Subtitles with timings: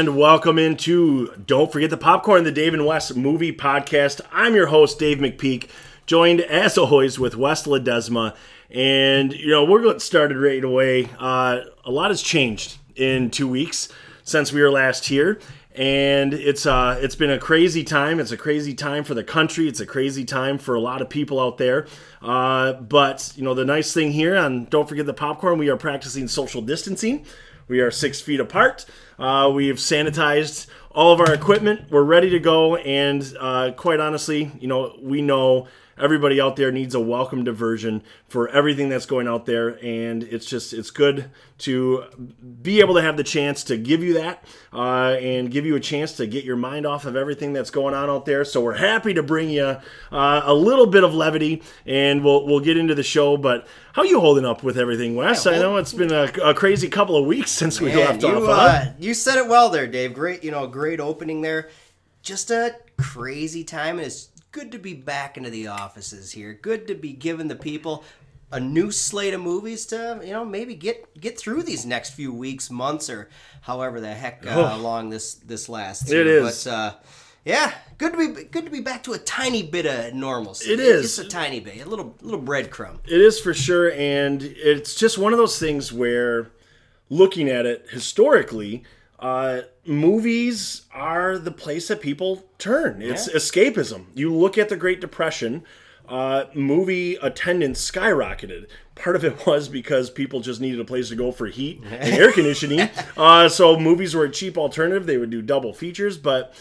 [0.00, 4.22] And welcome into Don't Forget the Popcorn, the Dave and Wes movie podcast.
[4.32, 5.68] I'm your host, Dave McPeak,
[6.06, 8.34] joined as always with Wes Ledesma.
[8.70, 11.10] And, you know, we're getting started right away.
[11.18, 13.90] Uh, a lot has changed in two weeks
[14.24, 15.38] since we were last here.
[15.74, 18.20] And it's uh, it's been a crazy time.
[18.20, 19.68] It's a crazy time for the country.
[19.68, 21.86] It's a crazy time for a lot of people out there.
[22.22, 25.58] Uh, but you know the nice thing here on don't forget the popcorn.
[25.58, 27.26] We are practicing social distancing.
[27.70, 28.84] We are six feet apart.
[29.16, 31.88] Uh, we've sanitized all of our equipment.
[31.88, 32.74] We're ready to go.
[32.74, 35.68] And uh, quite honestly, you know, we know
[36.00, 40.46] everybody out there needs a welcome diversion for everything that's going out there and it's
[40.46, 42.04] just it's good to
[42.62, 44.42] be able to have the chance to give you that
[44.72, 47.94] uh, and give you a chance to get your mind off of everything that's going
[47.94, 48.44] on out there.
[48.44, 49.76] So we're happy to bring you
[50.10, 54.02] uh, a little bit of levity and we'll, we'll get into the show but how
[54.02, 55.44] you holding up with everything wes?
[55.44, 58.02] Yeah, well, i know it's been a, a, crazy couple of weeks since man, we
[58.02, 58.50] left you, off huh?
[58.52, 60.14] uh, you said it well there dave.
[60.14, 61.68] Great you know great opening there.
[62.22, 66.52] Just a crazy time and it's good to be back into the offices here.
[66.52, 68.04] Good to be giving the people
[68.52, 72.32] a new slate of movies to you know maybe get get through these next few
[72.32, 73.28] weeks, months, or
[73.62, 74.80] however the heck uh, oh.
[74.80, 76.10] long this this lasts.
[76.10, 76.64] It is.
[76.64, 76.94] But, uh,
[77.44, 80.72] yeah, good to be good to be back to a tiny bit of normalcy.
[80.72, 82.98] It is just a tiny bit, a little little breadcrumb.
[83.06, 86.50] It is for sure, and it's just one of those things where,
[87.08, 88.84] looking at it historically,
[89.20, 93.02] uh, movies are the place that people turn.
[93.02, 93.34] It's yeah.
[93.34, 94.06] escapism.
[94.14, 95.62] You look at the Great Depression,
[96.08, 98.66] uh, movie attendance skyrocketed.
[98.94, 102.14] Part of it was because people just needed a place to go for heat and
[102.14, 102.88] air conditioning.
[103.16, 105.06] Uh, so movies were a cheap alternative.
[105.06, 106.54] They would do double features, but.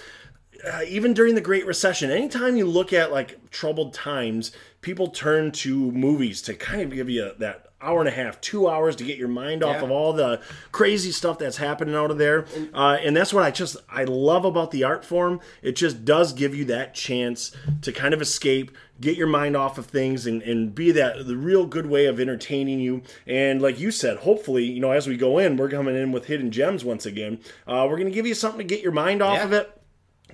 [0.70, 5.54] Uh, even during the Great Recession, anytime you look at like troubled times, people turn
[5.54, 9.04] to movies to kind of give you that hour and a half, two hours to
[9.04, 9.84] get your mind off yeah.
[9.84, 10.42] of all the
[10.72, 12.46] crazy stuff that's happening out of there.
[12.74, 15.40] Uh, and that's what I just I love about the art form.
[15.62, 19.78] It just does give you that chance to kind of escape, get your mind off
[19.78, 23.02] of things, and, and be that the real good way of entertaining you.
[23.26, 26.26] And like you said, hopefully, you know, as we go in, we're coming in with
[26.26, 27.40] hidden gems once again.
[27.66, 29.46] Uh, we're gonna give you something to get your mind off yeah.
[29.46, 29.76] of it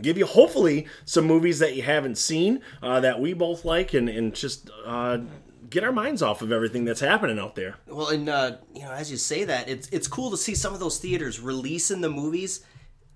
[0.02, 4.10] give you hopefully some movies that you haven't seen uh, that we both like and,
[4.10, 5.20] and just uh,
[5.70, 7.76] get our minds off of everything that's happening out there.
[7.88, 10.74] Well, and uh, you know, as you say that, it's it's cool to see some
[10.74, 12.66] of those theaters releasing the movies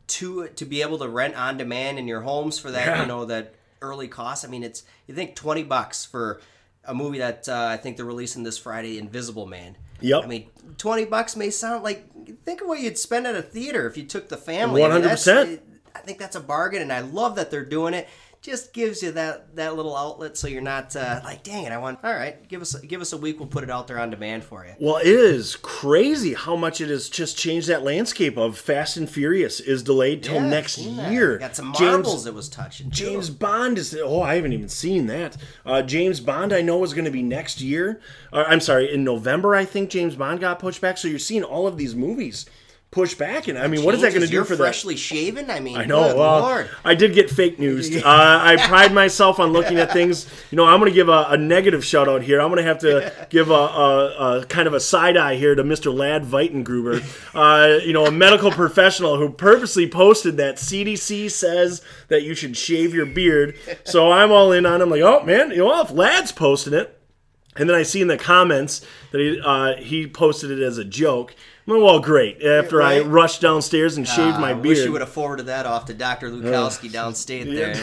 [0.08, 3.02] to to be able to rent on demand in your homes for that yeah.
[3.02, 4.46] you know that early cost.
[4.46, 6.42] I mean, it's you think twenty bucks for
[6.86, 9.78] a movie that uh, I think they're releasing this Friday, Invisible Man.
[10.02, 10.24] Yep.
[10.24, 12.06] I mean, twenty bucks may sound like
[12.46, 14.82] think of what you'd spend at a theater if you took the family.
[14.82, 15.62] One hundred percent.
[15.96, 18.08] I think that's a bargain, and I love that they're doing it
[18.42, 21.78] just gives you that that little outlet so you're not uh, like dang it i
[21.78, 24.10] want all right give us give us a week we'll put it out there on
[24.10, 24.74] demand for you.
[24.80, 29.10] Well it is crazy how much it has just changed that landscape of fast and
[29.10, 31.38] furious is delayed till yeah, next year.
[31.38, 33.06] Got some marbles james, it was touching too.
[33.06, 35.36] james bond is oh i haven't even seen that.
[35.66, 38.00] Uh, james bond i know is going to be next year.
[38.32, 40.98] Uh, i'm sorry in november i think james bond got pushed back.
[40.98, 42.46] So you're seeing all of these movies
[42.92, 43.48] push back.
[43.48, 45.00] And I mean, what is that going to do for freshly that?
[45.00, 45.52] shaven?
[45.52, 46.16] I mean, I know.
[46.16, 46.70] Well, Lord.
[46.84, 47.96] I did get fake news.
[48.04, 50.28] uh, I pride myself on looking at things.
[50.50, 52.42] You know, I'm going to give a, a, negative shout out here.
[52.42, 55.54] I'm going to have to give a, a, a, kind of a side eye here
[55.54, 55.94] to Mr.
[55.94, 57.04] Lad Weitengruber,
[57.36, 62.58] uh, you know, a medical professional who purposely posted that CDC says that you should
[62.58, 63.56] shave your beard.
[63.84, 64.90] So I'm all in on him.
[64.90, 66.96] Like, oh man, you know, if Lad's posting it.
[67.56, 70.86] And then I see in the comments that he uh, he posted it as a
[70.86, 71.36] joke.
[71.78, 72.42] Well, great.
[72.44, 73.04] After right?
[73.04, 74.66] I rushed downstairs and shaved uh, my beard.
[74.66, 76.32] I wish you would have forwarded that off to Dr.
[76.32, 77.76] Lukowski downstate there.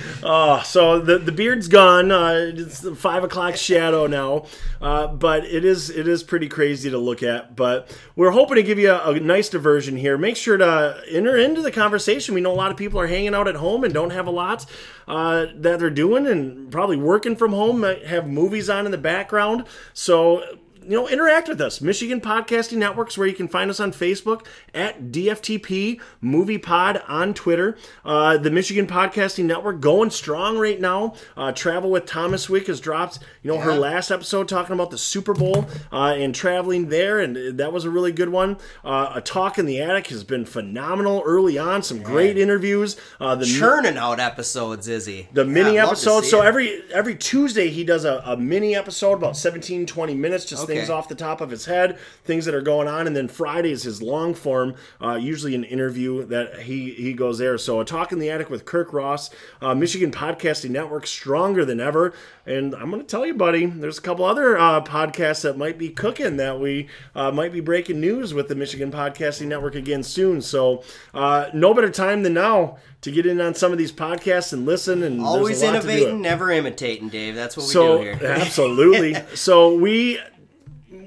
[0.24, 2.10] oh, so the the beard's gone.
[2.10, 4.46] Uh, it's the five o'clock shadow now,
[4.80, 7.54] uh, but it is it is pretty crazy to look at.
[7.54, 10.18] But we're hoping to give you a, a, nice diversion here.
[10.18, 12.34] Make sure to enter into the conversation.
[12.34, 14.32] We know a lot of people are hanging out at home and don't have a
[14.32, 14.66] lot
[15.06, 17.82] uh, that they're doing, and probably working from home.
[17.82, 19.64] Have movies on in the background.
[19.92, 20.42] So
[20.84, 21.80] you know, interact with us.
[21.80, 27.32] Michigan Podcasting Networks, where you can find us on Facebook at DFTP Movie Pod on
[27.34, 27.76] Twitter.
[28.04, 31.14] Uh, the Michigan Podcasting Network going strong right now.
[31.36, 33.64] Uh, Travel with Thomas Wick has dropped, you know, yeah.
[33.64, 37.84] her last episode talking about the Super Bowl uh, and traveling there, and that was
[37.84, 38.58] a really good one.
[38.84, 41.82] Uh, a Talk in the Attic has been phenomenal early on.
[41.82, 42.96] Some great interviews.
[43.18, 45.28] Uh, the churning out episodes, Izzy.
[45.32, 46.28] The mini yeah, episodes.
[46.28, 46.46] So it.
[46.46, 50.73] every every Tuesday he does a, a, mini episode about 17, 20 minutes, just okay
[50.74, 53.70] things off the top of his head, things that are going on, and then Friday
[53.72, 57.56] is his long form, uh, usually an interview that he he goes there.
[57.58, 59.30] So a talk in the attic with Kirk Ross,
[59.60, 62.12] uh, Michigan Podcasting Network, stronger than ever.
[62.46, 65.78] And I'm going to tell you, buddy, there's a couple other uh, podcasts that might
[65.78, 70.02] be cooking that we uh, might be breaking news with the Michigan Podcasting Network again
[70.02, 70.42] soon.
[70.42, 70.82] So
[71.14, 74.66] uh, no better time than now to get in on some of these podcasts and
[74.66, 75.02] listen.
[75.02, 75.92] And Always lot to do it.
[75.96, 77.34] innovating, never imitating, Dave.
[77.34, 78.18] That's what we So do here.
[78.22, 79.14] absolutely.
[79.34, 80.18] so we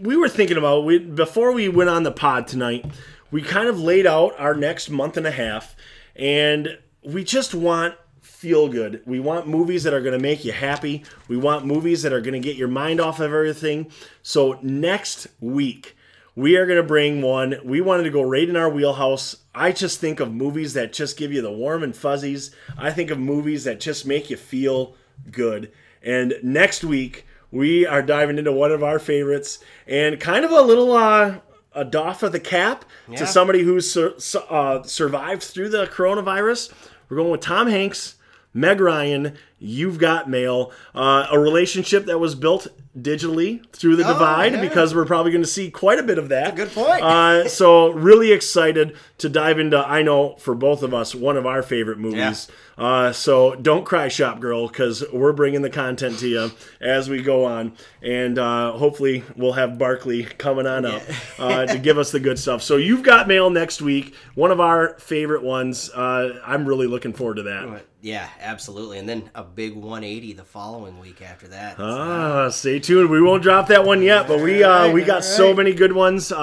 [0.02, 2.86] we were thinking about we before we went on the pod tonight.
[3.30, 5.76] We kind of laid out our next month and a half,
[6.16, 9.02] and we just want feel good.
[9.06, 11.04] We want movies that are going to make you happy.
[11.28, 13.92] We want movies that are going to get your mind off of everything.
[14.22, 15.96] So next week
[16.36, 17.56] we are going to bring one.
[17.64, 19.38] We wanted to go right in our wheelhouse.
[19.56, 22.52] I just think of movies that just give you the warm and fuzzies.
[22.78, 24.96] I think of movies that just make you feel
[25.32, 25.72] good.
[26.04, 30.62] And next week, we are diving into one of our favorites and kind of a
[30.62, 31.40] little uh,
[31.74, 33.18] a doff of the cap Yeah.
[33.18, 36.72] to somebody who's sur- su- uh, survived through the coronavirus.
[37.10, 38.16] We're going with Tom Hanks,
[38.58, 42.68] Meg Ryan, You've Got Mail, uh, a relationship that was built
[43.00, 44.62] digitally through the Oh, divide yeah.
[44.62, 46.56] because we're probably going to see quite a bit of that.
[46.56, 47.02] good point.
[47.04, 49.78] uh, so really excited to dive into.
[49.78, 52.48] I know for both of us, one of our favorite movies.
[52.78, 57.22] Uh, so don't cry, shop girl, because we're bringing the content to you as we
[57.24, 57.74] go on,
[58.04, 61.02] and uh, hopefully we'll have Barkley coming on up
[61.40, 62.62] uh, to give us the good stuff.
[62.62, 65.90] So you've got mail next week, one of our favorite ones.
[65.92, 67.84] Uh, I'm really looking forward to that.
[68.08, 69.00] Yeah, absolutely.
[69.00, 71.76] And then a big 180 the following week after that.
[71.78, 73.10] Ah, stay tuned.
[73.10, 75.92] We won't drop that one yet, but we uh, Alright, we got so many good
[75.92, 76.38] ones, uh,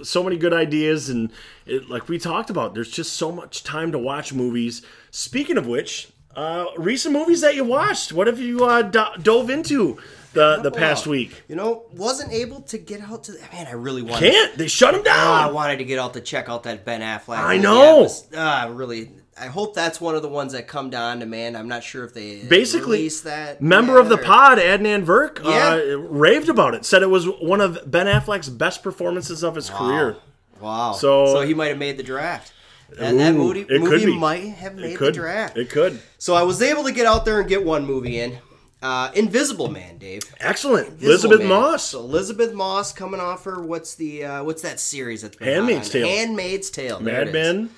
[0.00, 1.32] uh, so many good ideas, and
[1.66, 4.82] it, like we talked about, there's just so much time to watch movies.
[5.10, 8.12] Speaking of which, uh, recent movies that you watched.
[8.12, 9.98] What have you uh, do- dove into
[10.34, 11.42] the the past week?
[11.48, 13.32] You know, wasn't able to get out to.
[13.52, 14.30] Man, I really wanted.
[14.32, 17.00] Can't they shut them Oh, I wanted to get out to check out that Ben
[17.00, 17.38] Affleck.
[17.38, 17.82] I know.
[17.82, 19.10] Yeah, was- ah, really.
[19.40, 21.56] I hope that's one of the ones that come down to man.
[21.56, 23.62] I'm not sure if they Basically, released that.
[23.62, 25.74] Member of the or- pod, Adnan Verk, Yeah.
[25.74, 26.84] uh, raved about it.
[26.84, 30.16] Said it was one of Ben Affleck's best performances of his career.
[30.60, 30.92] Wow.
[30.92, 32.52] So- So, he might have made the draft.
[32.98, 35.56] And that movie, movie might have made the draft.
[35.56, 35.98] It could.
[36.18, 38.38] So I was able to get out there and get one movie in.
[38.82, 40.22] Uh, Invisible Man, Dave.
[40.40, 40.88] Excellent.
[40.88, 41.48] Invisible Elizabeth Man.
[41.48, 41.84] Moss.
[41.84, 45.86] So Elisabeth Moss coming off her what's the uh, what's that series that's been Handmaid's
[45.88, 45.92] on?
[45.92, 46.06] Tale.
[46.08, 47.00] Handmaid's Tale.
[47.00, 47.32] Mad.
[47.32, 47.70] Men.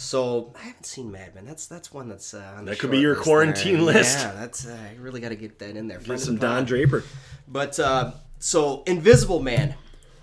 [0.00, 1.44] So I haven't seen Mad Men.
[1.44, 3.94] That's that's one that's uh, on the That could be your list quarantine there.
[3.94, 4.18] list.
[4.20, 5.98] Yeah, that's uh, I really got to get that in there.
[5.98, 6.38] Get some.
[6.38, 7.04] Don Draper.
[7.46, 9.74] But uh, so Invisible Man,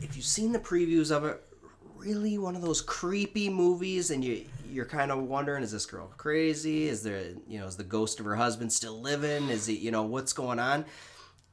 [0.02, 1.40] if you've seen the previews of it,
[1.96, 6.12] really one of those creepy movies, and you you're kind of wondering, is this girl
[6.18, 6.88] crazy?
[6.88, 9.50] Is there you know is the ghost of her husband still living?
[9.50, 10.86] Is it you know what's going on?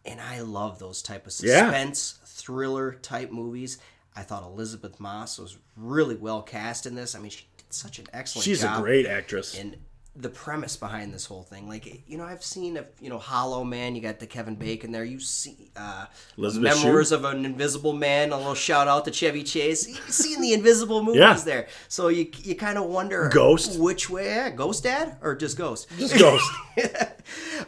[0.06, 1.66] And I love those type of Yeah.
[1.66, 3.76] suspense thriller type movies.
[4.16, 7.14] I thought Elisabeth Moss was really well cast in this.
[7.14, 7.44] I mean, she
[7.74, 9.58] such an excellent She's a great actress.
[9.58, 9.76] and
[10.16, 13.64] the premise behind this whole thing like you know i've seen a you know hollow
[13.64, 16.06] man you got the kevin bacon there you see uh
[16.38, 20.40] Elizabeth memoirs of an invisible man a little shout out to chevy chase you seen
[20.40, 21.34] the invisible movies Yeah.
[21.44, 23.76] there so you you kind of wonder Ghost.
[23.80, 26.48] which way yeah, ghost dad or just ghost Just Ghost.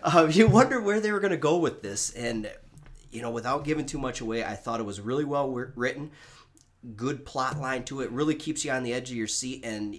[0.04, 2.48] um, you wonder where they were going to go with this and
[3.10, 6.12] you know without giving too much away i thought it was really well written
[6.94, 9.96] good plot line to it really keeps you on the edge of your seat and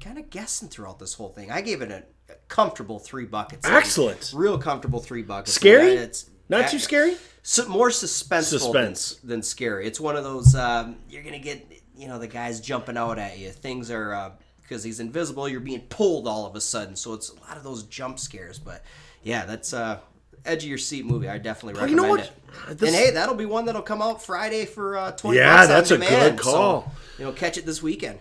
[0.00, 3.66] kind of guessing throughout this whole thing i gave it a, a comfortable three buckets
[3.66, 4.32] Excellent.
[4.34, 5.92] real comfortable three buckets Scary?
[5.92, 7.16] It's Not too scary?
[7.42, 9.14] so, more suspenseful Suspense.
[9.16, 9.86] Than, than scary.
[9.86, 11.66] It's one of those um, you're gonna get
[11.96, 13.50] you know the guys jumping out at you.
[13.50, 15.48] Things are because he's invisible.
[15.48, 16.96] You're being pulled all of a sudden.
[16.96, 18.58] So it's a lot of those jump scares.
[18.58, 18.82] But
[19.22, 19.98] yeah, that's uh,
[20.44, 21.28] edge of your seat movie.
[21.28, 22.24] I definitely Oh, you recommend know
[22.68, 22.78] it.
[22.78, 25.38] This- and hey, that'll be one that'll come out Friday for uh, twenty.
[25.38, 26.36] Yeah, bucks on that's a demand.
[26.36, 26.82] good call.
[26.82, 28.18] So, you know, catch it this weekend.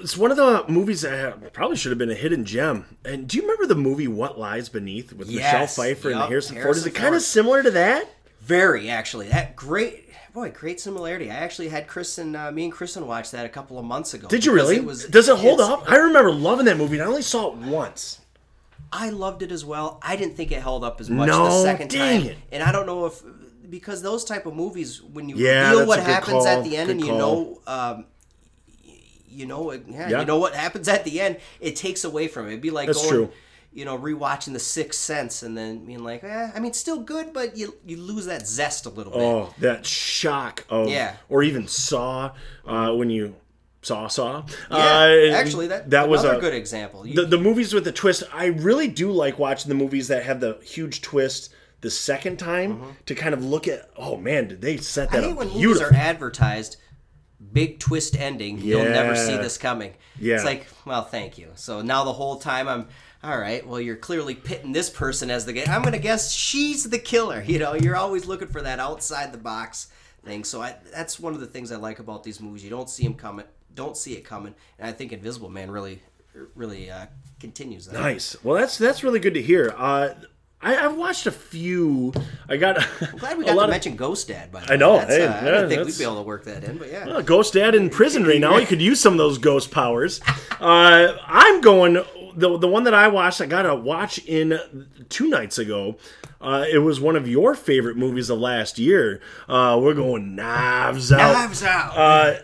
[0.00, 2.84] It's one of the movies that probably should have been a hidden gem.
[3.04, 5.74] And do you remember the movie What Lies Beneath with Michelle Yes.
[5.76, 6.76] Pfeiffer and Yup, Harrison, Ford?
[6.76, 8.08] Is it kind of similar to that?
[8.40, 9.28] Very actually.
[9.28, 11.30] That great boy, great similarity.
[11.30, 14.28] I actually had Kristen, uh, me and Kristen watch that a couple of months ago.
[14.28, 14.76] Did you really?
[14.76, 15.90] It was, Does it hold up?
[15.90, 16.94] I remember loving that movie.
[16.98, 18.20] and I only saw it once.
[18.92, 19.98] I loved it as well.
[20.02, 22.36] I didn't think it held up as much No, the second dang time, it.
[22.52, 23.22] and I don't know if
[23.68, 26.46] because those type of movies when you Yeah, that's what happens call.
[26.46, 27.18] at the end Good and you call.
[27.18, 27.60] know.
[27.66, 28.04] Um,
[29.30, 30.20] you know, yeah, Yeah.
[30.20, 31.36] you know what happens at the end.
[31.60, 32.50] It takes away from it.
[32.50, 33.30] It'd be like That's going, true.
[33.72, 37.32] you know, rewatching The Sixth Sense and then being like, eh, I mean, still good,
[37.34, 39.22] but you you lose that zest a little bit.
[39.22, 41.16] Oh, that shock of, Yeah.
[41.28, 42.32] or even Saw
[42.66, 43.36] uh, when you
[43.82, 44.44] saw Saw.
[44.70, 47.06] yeah, Uh, actually, that that was a good example.
[47.06, 48.22] You- the, the movies with the twist.
[48.32, 52.96] I really do like watching the movies that have the huge twist the second time
[53.06, 53.88] to kind of look at.
[53.96, 56.76] Oh man, did they set that I hate up when movies are advertised.
[57.52, 58.58] Big twist ending.
[58.58, 59.94] You'll never see this coming.
[60.18, 60.34] Yeah.
[60.34, 61.50] It's like, well, thank you.
[61.54, 62.88] So now the whole time I'm,
[63.22, 63.64] all right.
[63.64, 65.72] Well, you're clearly pitting this person as the guy.
[65.72, 67.40] I'm gonna guess she's the killer.
[67.46, 69.86] You know, you're always looking for that outside the box
[70.24, 70.42] thing.
[70.42, 72.64] So I, that's one of the things I like about these movies.
[72.64, 73.46] You don't see them coming.
[73.78, 74.56] Don't see it coming.
[74.80, 76.02] And I think Invisible Man really,
[76.56, 77.06] really uh,
[77.38, 77.94] continues that.
[77.94, 78.36] Nice.
[78.42, 79.72] Well, that's that's really good to hear.
[79.76, 80.14] Uh,
[80.60, 82.12] I, I've watched a few.
[82.48, 82.74] I got.
[83.20, 84.50] Glad we got to of- mention Ghost Dad.
[84.50, 86.22] By the way, I know, hey, uh, I yeah, didn't think we'd be able to
[86.22, 87.06] work that in, but yeah.
[87.08, 88.58] Uh, Ghost Dad in prison right now.
[88.58, 90.20] He could use some of those ghost powers.
[90.60, 92.02] Uh, I'm going
[92.34, 93.40] the the one that I watched.
[93.40, 94.58] I got to watch in
[95.08, 95.98] two nights ago.
[96.40, 99.20] Uh, it was one of your favorite movies of last year.
[99.48, 101.32] Uh, we're going Knives Out.
[101.32, 102.40] Knives Out.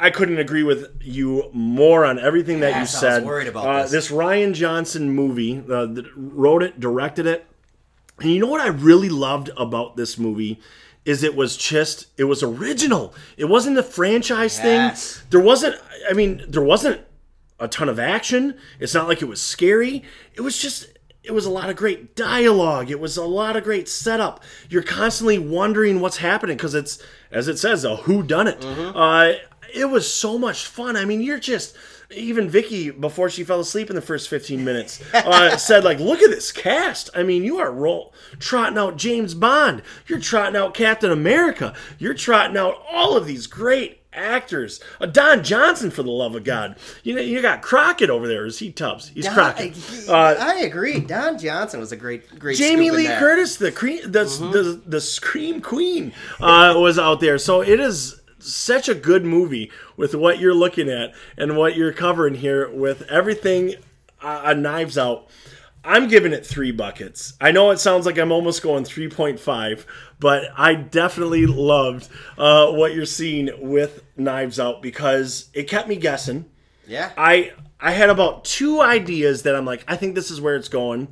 [0.00, 3.24] I couldn't agree with you more on everything that you Yes, I was said.
[3.24, 4.10] worried about uh, this.
[4.10, 7.46] Rian Johnson movie, uh, that wrote it, directed it,
[8.18, 10.60] and you know what I really loved about this movie
[11.04, 13.14] is it was just it was original.
[13.36, 15.14] It wasn't a franchise Yes.
[15.18, 15.26] thing.
[15.30, 15.76] There wasn't.
[16.08, 17.00] I mean, there wasn't
[17.58, 18.56] a ton of action.
[18.78, 20.02] It's not like it was scary.
[20.34, 20.86] It was just.
[21.22, 22.90] It was a lot of great dialogue.
[22.90, 24.42] It was a lot of great setup.
[24.70, 26.98] You're constantly wondering what's happening because it's,
[27.30, 28.64] as it says, a who done it.
[28.64, 29.34] Uh,
[29.74, 30.96] it was so much fun.
[30.96, 31.76] I mean, you're just
[32.12, 36.20] even Vicky before she fell asleep in the first 15 minutes uh, said like, "Look
[36.22, 37.10] at this cast.
[37.14, 39.82] I mean, you are roll trotting out James Bond.
[40.06, 41.74] You're trotting out Captain America.
[41.98, 46.42] You're trotting out all of these great." Actors, uh, Don Johnson, for the love of
[46.42, 46.74] God,
[47.04, 48.44] you know you got Crockett over there.
[48.44, 49.06] Is he Tubbs?
[49.06, 49.76] He's Don- Crockett.
[50.08, 50.98] I, Uh, I agree.
[50.98, 52.56] Don Johnson was a great, great.
[52.56, 53.06] Jamie Lee.
[53.06, 54.50] Curtis, the cream, the, Mm-hmm.
[54.50, 57.38] the the scream queen, uh, was out there.
[57.38, 61.92] So it is such a good movie with what you're looking at and what you're
[61.92, 63.74] covering here with everything
[64.22, 65.28] uh, on Knives Out.
[65.82, 67.34] I'm giving it three buckets.
[67.40, 69.86] I know it sounds like I'm almost going 3.5,
[70.18, 75.96] but I definitely loved uh, what you're seeing with Knives Out because it kept me
[75.96, 76.50] guessing.
[76.86, 77.12] Yeah.
[77.16, 80.68] I I had about two ideas that I'm like, I think this is where it's
[80.68, 81.08] going.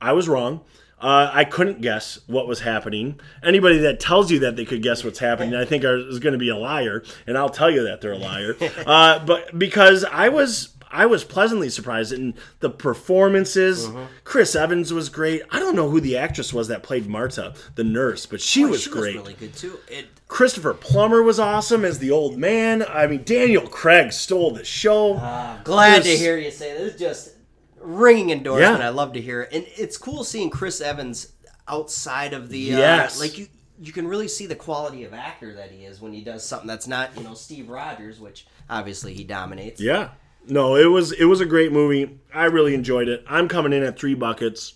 [0.00, 0.60] I was wrong.
[1.04, 3.20] Uh, I couldn't guess what was happening.
[3.42, 6.32] Anybody that tells you that they could guess what's happening, I think are, is going
[6.32, 8.56] to be a liar, and I'll tell you that they're a liar.
[8.86, 13.86] uh, but because I was I was pleasantly surprised in the performances.
[13.86, 14.06] Uh-huh.
[14.22, 15.42] Chris Evans was great.
[15.50, 18.84] I don't know who the actress was that played Marta, the nurse, but she was
[18.84, 19.16] she great.
[19.16, 19.78] was really good too.
[19.88, 22.82] It Christopher Plummer was awesome as the old man.
[22.82, 25.14] I mean, Daniel Craig stole the show.
[25.64, 26.98] glad to hear you say this.
[26.98, 27.33] Just
[27.84, 28.80] ringing endorsement.
[28.80, 28.86] Yeah.
[28.86, 31.32] I love to hear it, and it's cool seeing Chris Evans
[31.68, 32.74] outside of the.
[32.74, 33.20] Uh, Yes.
[33.20, 33.46] Like you,
[33.80, 36.68] you can really see the quality of actor that he is when he does something
[36.68, 39.80] that's not, you know, Steve Rogers, which obviously he dominates.
[39.80, 40.10] Yeah.
[40.46, 42.18] No, it was it was a great movie.
[42.32, 43.24] I really enjoyed it.
[43.28, 44.74] I'm coming in at three buckets.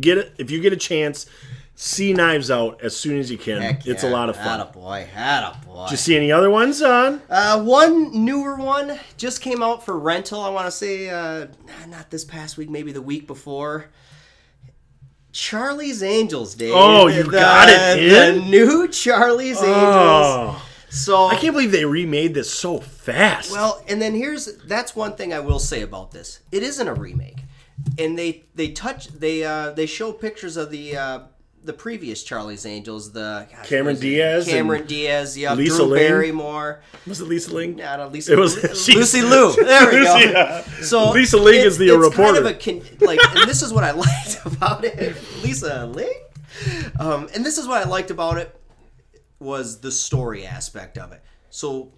[0.00, 1.26] Get it if you get a chance.
[1.82, 3.62] See Knives Out as soon as you can.
[3.62, 4.10] Heck it's yeah.
[4.10, 4.60] a lot of fun.
[4.60, 5.86] Attaboy, attaboy.
[5.86, 7.22] Did you see any other ones on?
[7.30, 10.42] Uh, one newer one just came out for rental.
[10.42, 11.46] I want to say, uh,
[11.88, 13.86] not this past week, maybe the week before.
[15.32, 16.74] Charlie's Angels, Dave.
[16.74, 19.74] Oh, you got it The new Charlie's Angels.
[19.74, 23.52] Oh, So I can't believe they remade this so fast.
[23.52, 26.40] well, and then here's that's one thing I will say about this.
[26.52, 27.38] It isn't a remake,
[27.98, 30.94] and they they touch they uh, they show pictures of the.
[30.94, 31.20] Uh,
[31.62, 34.06] the previous Charlie's Angels, the gosh, Cameron what is it?
[34.08, 36.00] Diaz Cameron Diaz, yeah, Lisa Drew Ling.
[36.08, 37.76] Barrymore, was it Lisa Ling?
[37.76, 38.32] not a Lisa.
[38.32, 39.54] It was- she's- Lucy Liu.
[39.64, 40.16] There we go.
[40.18, 40.62] Yeah.
[40.82, 42.32] So Lisa Ling it- is the it's reporter.
[42.32, 45.16] Kind of a con- like, and this is what I liked about it.
[45.42, 46.12] Lisa Ling,
[46.98, 48.54] um, and this is what I liked about it
[49.38, 51.22] was the story aspect of it.
[51.50, 51.92] So.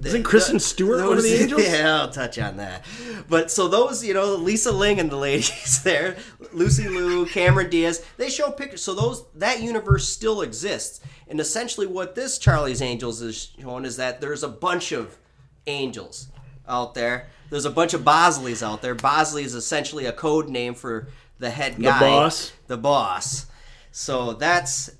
[0.00, 1.62] The- Isn't Kristen Stewart one of the Angels?
[1.62, 2.84] Yeah, I'll touch on that.
[3.28, 6.16] But so those, you know, Lisa Ling and the ladies there,
[6.52, 8.82] Lucy Liu, Cameron Diaz, they show pictures.
[8.82, 11.00] So those that universe still exists.
[11.26, 15.18] And essentially, what this Charlie's Angels is showing is that there's a bunch of
[15.66, 16.28] angels
[16.68, 17.28] out there.
[17.50, 18.94] There's a bunch of Bosleys out there.
[18.94, 22.52] Bosley is essentially a code name for the head guy, the boss?
[22.66, 23.46] the boss.
[23.90, 24.90] So that's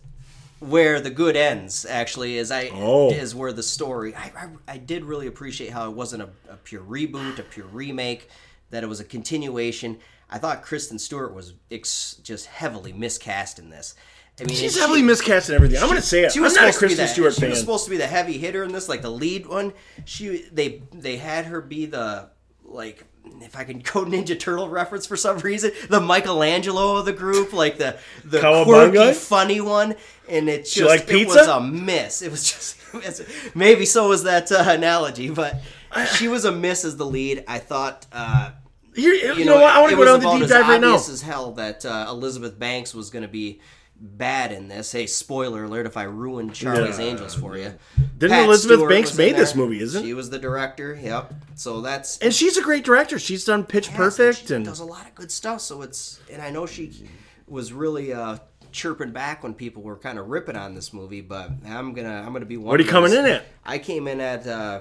[0.61, 1.87] where the good ends.
[1.89, 3.11] Actually, is I Oh.
[3.11, 4.15] is where the story.
[4.15, 7.67] I, I, I did really appreciate how it wasn't a, a pure reboot, a pure
[7.67, 8.29] remake,
[8.71, 9.99] that it was a continuation.
[10.31, 13.95] I thought Kristen Stewart was ex- just heavily miscast in this.
[14.41, 15.79] I mean, She's heavily she- miscast and everything.
[15.79, 16.33] I'm going to say it.
[16.33, 17.51] she was I'm not a supposed to be Kristen the, Stewart she fan.
[17.51, 19.73] was supposed to be the heavy hitter in this, like the lead one.
[20.05, 22.29] She they they had her be the
[22.65, 23.05] like
[23.41, 27.53] if I can code Ninja Turtle reference for some reason, the Michelangelo of the group,
[27.53, 28.93] like the the Cowabunga?
[28.93, 29.97] quirky, funny one,
[30.29, 32.23] and it just like it was a miss.
[32.23, 32.45] It was
[32.95, 35.61] just maybe so was that uh, analogy, but
[36.15, 37.45] she was a miss as the lead.
[37.49, 38.53] I thought uh,
[38.95, 39.75] Here, you, know, what?
[39.75, 40.95] I want to go down the deep dive right now.
[40.95, 43.61] as hell that uh, Elizabeth Banks was going to be
[44.01, 44.93] bad in this.
[44.93, 45.87] Hey, spoiler alert!
[45.87, 47.07] If I ruined Charlie's Yeah.
[47.07, 47.75] Angels for you,
[48.17, 50.95] Didn't Pat Elizabeth Stewart Banks made this movie, isn't She was the director.
[51.01, 51.35] Yep.
[51.55, 53.19] So that's And she's a great director.
[53.19, 55.61] She's done Pitch Yes, Perfect she and does a lot of good stuff.
[55.61, 57.09] So it's and I know she
[57.47, 58.39] was really uh,
[58.73, 62.33] chirping back when people were kind of ripping on this movie, but I'm gonna I'm
[62.33, 62.67] gonna be one.
[62.67, 63.45] What are you coming in at?
[63.65, 64.81] I came in at uh,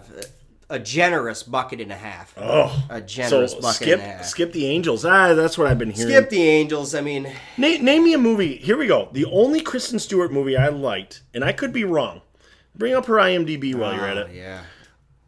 [0.69, 2.33] a generous bucket and a half.
[2.37, 4.25] Oh, a generous so bucket skip and a half.
[4.25, 5.05] skip the Angels.
[5.05, 6.11] Ah, that's what I've been hearing.
[6.11, 6.93] Skip the Angels.
[6.93, 7.23] I mean,
[7.57, 8.57] Na- name me a movie.
[8.57, 9.09] Here we go.
[9.11, 12.21] The only Kristen Stewart movie I liked, and I could be wrong.
[12.75, 14.35] Bring up her IMDb while you're at oh, it.
[14.35, 14.63] yeah,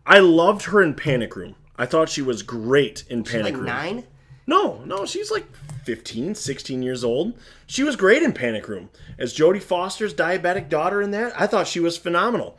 [0.06, 1.56] I loved her in Panic Room.
[1.78, 3.66] I thought she was great in Panic like Room.
[3.66, 4.04] nine.
[4.46, 5.46] No, no, she's like
[5.86, 7.38] 15, 16 years old.
[7.68, 8.90] She was great in Panic Room.
[9.18, 12.58] As Jodie Foster's diabetic daughter in that, I thought she was phenomenal.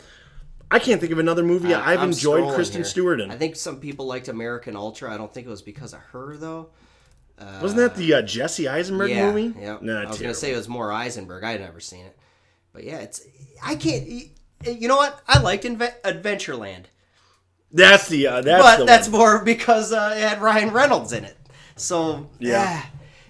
[0.71, 2.85] I can't think of another movie I've I'm enjoyed Kristen here.
[2.85, 3.31] Stewart in.
[3.31, 5.13] I think some people liked American Ultra.
[5.13, 6.71] I don't think it was because of her though.
[7.63, 9.59] Wasn't that the uh, Jesse Eisenberg yeah, movie?
[9.59, 9.71] Yeah.
[9.71, 10.17] I was terrible.
[10.19, 11.43] gonna say it was more Eisenberg.
[11.43, 12.17] I had never seen it,
[12.73, 13.23] but yeah, it's
[13.65, 14.07] I can't.
[14.07, 15.23] You know what?
[15.27, 16.85] I liked Inve- Adventureland,
[17.73, 19.19] That's the uh, that's but that's one.
[19.21, 21.37] more because uh, it had Ryan Reynolds in it.
[21.77, 22.85] So Yeah.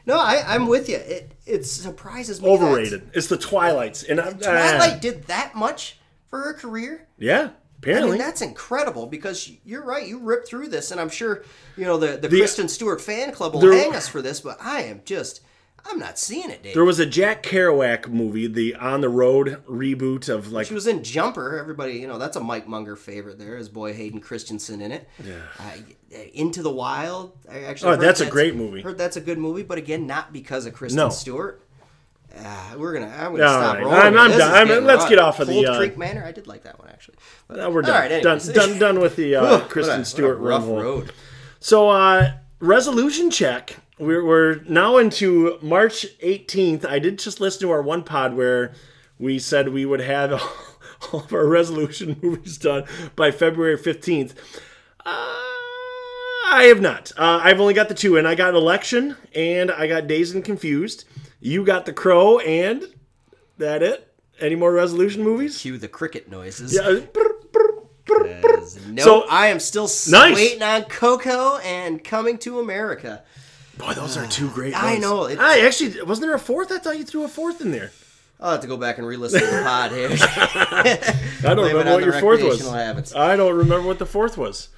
[0.06, 0.96] no, I, I'm with you.
[0.96, 2.48] It it surprises me.
[2.48, 3.10] that overrated.
[3.14, 5.99] It's the Twilights, and I, Twilight did that much
[6.30, 7.06] for her career.
[7.18, 8.10] yeah, I apparently.
[8.12, 10.06] mean, that's incredible because you're right.
[10.06, 11.42] You ripped through this, and I'm sure
[11.76, 14.40] you know the the, The- Kristen Stewart fan club will There- hang us for this.
[14.40, 15.40] But I am just,
[15.84, 16.74] I'm not seeing it, Dave.
[16.74, 20.86] there was a Jack Kerouac movie, the On the Road reboot of like She was
[20.86, 21.58] in Jumper.
[21.58, 23.38] Everybody, you know, that's a Mike Munger favorite.
[23.38, 25.08] There is boy Hayden Christensen in it.
[25.24, 25.36] Yeah.
[25.58, 27.32] Uh, Into the Wild.
[27.50, 27.88] I actually.
[27.88, 28.82] Oh, heard that's a great movie.
[28.82, 31.08] Heard that's a good movie, but again, not because of Kristen No.
[31.08, 31.64] Stewart.
[32.38, 33.06] Uh, we're gonna.
[33.08, 33.82] I'm gonna All stop right.
[33.84, 33.98] rolling.
[34.00, 34.68] I'm- I'm done.
[34.70, 36.24] I'm- let's get off of the, Cold uh, Creek Manor.
[36.24, 37.16] I did like that one actually.
[37.48, 37.90] But, Uh, we're done.
[37.94, 38.48] All right, done, anyways.
[38.54, 40.80] done, done with the uh, Kristen Stewart rough rumble.
[40.82, 41.12] road.
[41.58, 43.76] So, uh, resolution check.
[43.98, 46.86] We're, we're now into March 18th.
[46.86, 48.72] I did just listen to our one pod where
[49.18, 50.32] we said we would have
[51.12, 52.84] all of our resolution movies done
[53.16, 54.34] by February 15th.
[55.04, 55.36] Uh,
[56.52, 57.12] I have not.
[57.16, 60.44] Uh, I've only got the two, and I got Election and I got Dazed and
[60.44, 61.04] Confused.
[61.40, 62.84] You got The Crow, and
[63.58, 64.06] that it?
[64.38, 65.58] Any more resolution movies?
[65.60, 66.74] Cue the cricket noises.
[66.74, 67.00] Yeah.
[68.88, 70.34] No, So- I am still Nice.
[70.34, 73.22] waiting on Coco and Coming to America.
[73.78, 76.70] Boy, those are two great I know, it- I actually wasn't there a fourth?
[76.72, 77.92] I thought you threw a fourth in there.
[78.40, 80.08] I'll have to go back and re-listen to the pod here.
[80.12, 82.60] I don't remember what your fourth was.
[82.68, 83.14] habits.
[83.14, 84.68] I don't remember what the fourth was.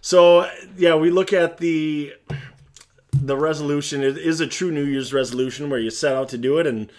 [0.00, 2.14] So yeah, we look at the
[3.12, 4.02] the resolution.
[4.02, 6.90] is a true New Year's resolution where you set out to do it, and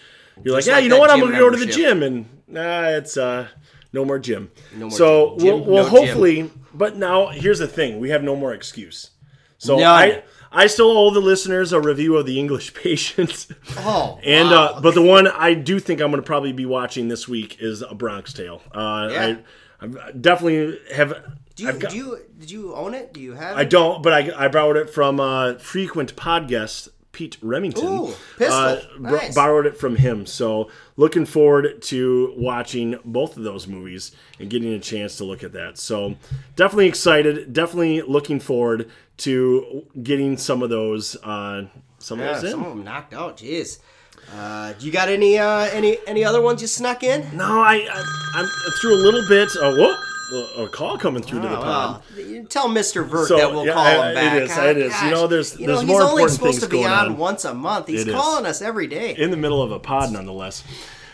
[0.42, 2.02] you're Just like, yeah, like you know what, I'm going to go to the gym,
[2.02, 3.48] and nah, it's uh,
[3.92, 4.50] no more gym.
[4.74, 5.38] No more so gym.
[5.38, 9.10] Gym, we'll, we'll no hopefully, but now here's the thing: we have no more excuse.
[9.58, 9.86] So None.
[9.86, 13.46] I I still owe the listeners a review of the English Patient.
[13.78, 14.64] Oh, And wow.
[14.64, 17.56] uh, but the one I do think I'm going to probably be watching this week
[17.60, 18.60] is A Bronx Tale.
[18.72, 19.36] Uh, Yeah.
[19.80, 21.38] I, I definitely have.
[21.56, 23.12] Do you, got- do you did you own it?
[23.12, 23.56] Do you have?
[23.56, 23.60] It?
[23.60, 27.86] I don't, but I, I borrowed it from uh, frequent podcast Pete Remington.
[27.86, 28.58] Ooh, Pistol.
[28.58, 29.34] Uh, Nice.
[29.34, 30.24] borrowed it from him.
[30.24, 35.42] So looking forward to watching both of those movies and getting a chance to look
[35.44, 35.76] at that.
[35.78, 36.16] So
[36.56, 37.52] definitely excited.
[37.52, 41.16] Definitely looking forward to getting some of those.
[41.22, 41.66] Uh,
[41.98, 42.50] some Yeah, of those in.
[42.52, 43.36] some of them knocked out.
[43.36, 43.78] Jeez.
[44.34, 47.36] Uh, you got any uh, any any other ones you snuck in?
[47.36, 48.04] No, I, I
[48.36, 48.46] I'm
[48.80, 49.48] through a little bit.
[49.60, 49.94] Oh, whoa,
[50.58, 52.02] a call coming through to the Oh, pod.
[52.16, 53.06] well, tell Mr.
[53.06, 54.36] Vert So, that we'll yeah, call I- him back.
[54.36, 54.62] it is, huh?
[54.62, 55.02] it is.
[55.02, 57.06] You know, there's- you know, there's he's more only important supposed things to be on
[57.08, 57.16] on.
[57.18, 57.88] once a month.
[57.88, 58.14] He's It is.
[58.14, 59.14] calling us every day.
[59.16, 60.62] in the middle of a pod, nonetheless.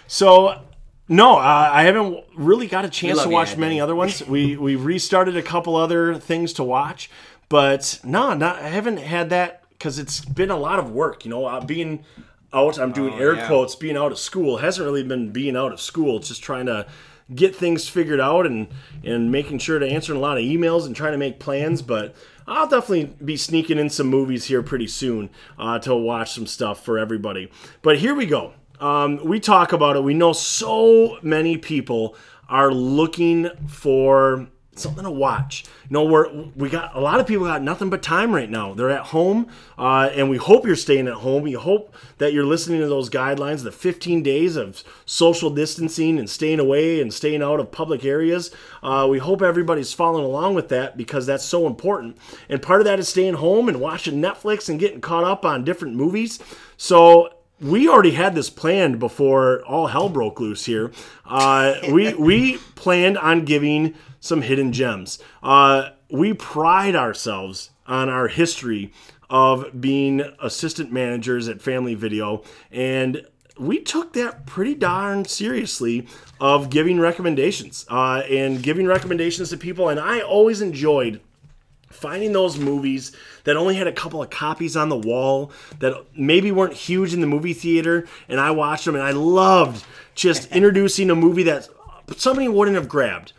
[0.06, 0.60] So,
[1.08, 4.22] no, uh, I haven't really got a chance to watch Ed, many other ones.
[4.28, 7.10] We we restarted a couple other things to watch,
[7.48, 11.24] but no, not I haven't had that because it's been a lot of work.
[11.24, 12.04] You know, uh, being
[12.52, 13.46] out, I'm doing air Oh, yeah.
[13.46, 13.74] quotes.
[13.74, 16.16] Being out of school hasn't really been being out of school.
[16.18, 16.86] It's just trying to
[17.34, 18.68] get things figured out and
[19.04, 22.14] and making sure to answer a lot of emails and trying to make plans, but.
[22.50, 26.82] I'll definitely be sneaking in some movies here pretty soon uh, to watch some stuff
[26.82, 27.50] for everybody.
[27.82, 28.54] But here we go.
[28.80, 30.02] Um, we talk about it.
[30.02, 32.16] We know so many people
[32.48, 35.64] are looking for something to watch.
[35.84, 38.74] You know, we're we got a lot of people got nothing but time right now.
[38.74, 41.42] They're at home, uh, and we hope you're staying at home.
[41.42, 46.28] We hope that you're listening to those guidelines, the 15 days of social distancing and
[46.28, 48.50] staying away and staying out of public areas.
[48.82, 52.16] Uh, we hope everybody's following along with that because that's so important.
[52.48, 55.64] And part of that is staying home and watching Netflix and getting caught up on
[55.64, 56.38] different movies.
[56.76, 60.92] So we already had this planned before all hell broke loose here.
[61.26, 65.18] Uh, we we planned on giving some hidden gems.
[65.42, 68.92] Uh, we pride ourselves on our history
[69.30, 73.26] of being assistant managers at Family Video, and
[73.58, 76.06] we took that pretty darn seriously
[76.40, 79.88] of giving recommendations uh, and giving recommendations to people.
[79.88, 81.20] And I always enjoyed
[81.90, 83.12] finding those movies
[83.44, 85.50] that only had a couple of copies on the wall
[85.80, 89.84] that maybe weren't huge in the movie theater and I watched them and I loved
[90.14, 91.68] just introducing a movie that
[92.16, 93.32] somebody wouldn't have grabbed.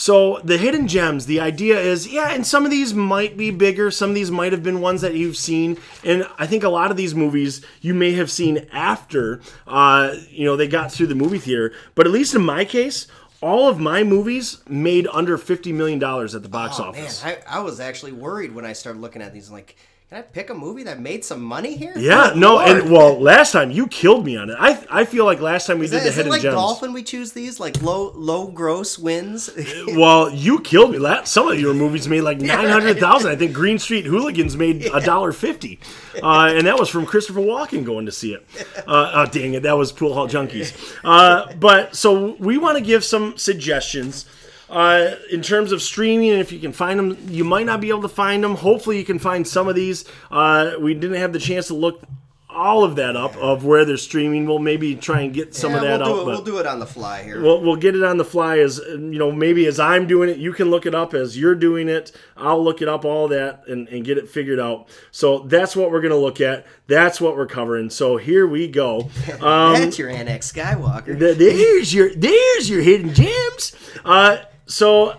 [0.00, 3.90] So the hidden gems, the idea is, yeah, and some of these might be bigger,
[3.90, 6.90] some of these might have been ones that you've seen, and I think a lot
[6.90, 11.14] of these movies you may have seen after, uh, you know, they got through the
[11.14, 11.74] movie theater.
[11.94, 13.08] But at least in my case,
[13.42, 17.22] all of my movies made under fifty million dollars at the box Oh, office.
[17.22, 19.50] man, I, I was actually worried when I started looking at these.
[19.50, 19.76] Like,
[20.10, 21.92] can I pick a movie that made some money here?
[21.96, 22.68] Yeah, Good no, Lord.
[22.68, 24.56] and well, last time you killed me on it.
[24.58, 26.42] I I feel like last time we Is, did that, the is it hidden like
[26.42, 26.54] gems.
[26.56, 27.60] golf when we choose these?
[27.60, 29.48] Like low low gross wins?
[29.86, 30.98] Well, you killed me.
[30.98, 33.30] La- Some of your movies made like nine hundred thousand.
[33.30, 35.78] I think Green Street Hooligans made a dollar fifty,
[36.20, 38.44] uh, and that was from Christopher Walken going to see it.
[38.88, 40.74] Uh, oh, dang it, that was Pool Hall Junkies.
[41.04, 44.26] Uh, but so we want to give some suggestions.
[44.70, 47.88] Uh, in terms of streaming, and if you can find them, you might not be
[47.88, 48.54] able to find them.
[48.54, 50.04] Hopefully, you can find some of these.
[50.30, 52.02] Uh, we didn't have the chance to look
[52.48, 54.44] all of that up of where they're streaming.
[54.46, 56.22] We'll maybe try and get some yeah, of that we'll do out.
[56.22, 56.26] it.
[56.26, 57.40] We'll do it on the fly here.
[57.40, 60.36] We'll, we'll get it on the fly as you know maybe as i'm doing it
[60.38, 63.62] you can look it up as you're doing it i'll look it up all that
[63.68, 67.20] and, and get it figured out so that's what we're going to look at that's
[67.20, 69.00] what we're covering so here we go
[69.40, 71.18] um, That's your Annex Skywalker.
[71.18, 74.38] th- there's your there's your hidden gems uh,
[74.70, 75.18] so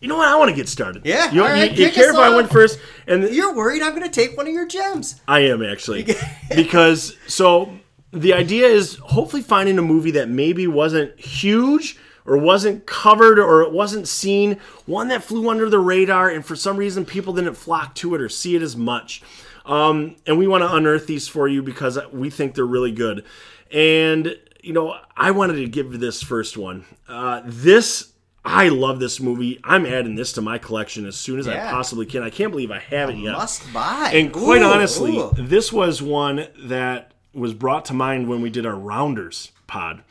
[0.00, 2.16] you know what i want to get started Yeah, you, right, you, you care if
[2.16, 5.20] i went first and You're worried I'm going to take one of your gems.
[5.26, 6.06] I am actually.
[6.54, 7.72] because so
[8.12, 13.62] the idea is hopefully finding a movie that maybe wasn't huge or wasn't covered or
[13.62, 17.54] it wasn't seen, one that flew under the radar and for some reason people didn't
[17.54, 19.22] flock to it or see it as much.
[19.64, 23.24] Um, and we want to unearth these for you because we think they're really good.
[23.72, 26.84] And you know, I wanted to give this first one.
[27.08, 28.11] Uh, this
[28.44, 29.60] I love this movie.
[29.62, 32.22] I'm adding this to my collection as soon as I possibly can.
[32.24, 33.32] I can't believe I haven't yet.
[33.32, 34.10] Must buy.
[34.14, 35.32] And quite Ooh, honestly, ooh.
[35.38, 40.02] this was one that was brought to mind when we did our Rounders pod.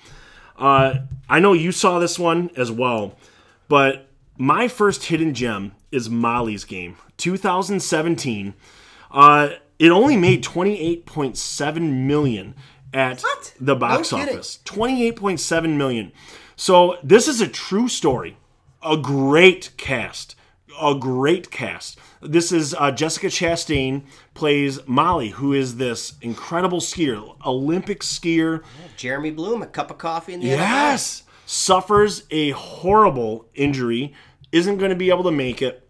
[0.58, 3.18] Uh, I know you saw this one as well,
[3.68, 8.54] but my first hidden gem is Molly's Game, 2017.
[9.12, 12.56] Uh, it only made 28.7 million
[12.94, 13.54] at What?
[13.60, 14.60] the box No office.
[14.66, 16.12] 28.7 million.
[16.56, 18.38] So this is a true story.
[18.84, 20.36] A great cast.
[20.82, 22.00] A great cast.
[22.22, 28.64] This is uh, Jessica Chastain plays Molly, who is this incredible skier, Olympic skier.
[28.96, 30.48] Jeremy Bloom, a cup of coffee in the.
[30.48, 34.14] Yes, suffers a horrible injury,
[34.52, 35.88] isn't going to be able to make it.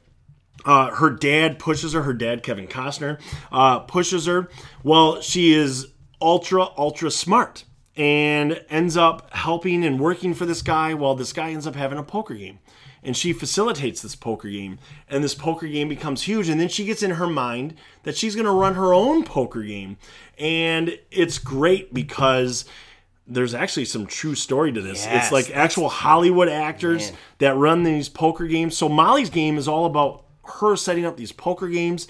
[0.66, 2.04] Uh, her dad pushes her.
[2.04, 3.20] Her dad, Kevin Costner,
[3.52, 4.50] uh, pushes her.
[4.84, 5.88] Well, she is
[6.22, 11.52] ultra, ultra smart and ends up helping and working for this guy while this guy
[11.52, 12.60] ends up having a poker game.
[13.04, 14.78] And she facilitates this poker game.
[15.10, 16.50] And this poker game becomes huge.
[16.50, 17.74] And then she gets in her mind
[18.04, 19.98] that she's going to run her own poker game.
[20.38, 22.64] And it's great because
[23.26, 25.06] there's actually some true story to this.
[25.06, 27.20] Yes, it's like actual Hollywood actors Man.
[27.40, 28.78] that run these poker games.
[28.78, 30.26] So Molly's game is all about
[30.60, 32.08] her setting up these poker games.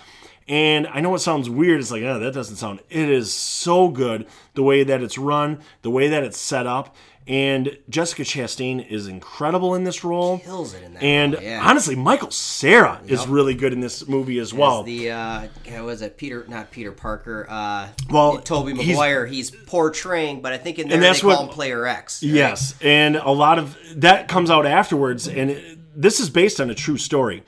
[0.52, 1.80] And I know it sounds weird.
[1.80, 2.82] It's like, oh, that doesn't sound.
[2.90, 6.94] It is so good the way that it's run, the way that it's set up.
[7.26, 10.40] And Jessica Chastain is incredible in this role.
[10.40, 11.62] Kills it in that And role, yeah.
[11.64, 14.80] honestly, Michael Cera is really good in this movie as well.
[14.82, 15.48] As the uh,
[15.86, 16.44] was it Peter?
[16.50, 17.46] Not Peter Parker.
[17.50, 19.26] Uh, Well, Tobey he's- Maguire.
[19.28, 22.22] He's, portraying, but I think in there And that's they call him Player X.
[22.24, 22.30] right?
[22.34, 26.70] Yes, and a lot of that comes out afterwards, and it, this is based on
[26.70, 27.44] a true story.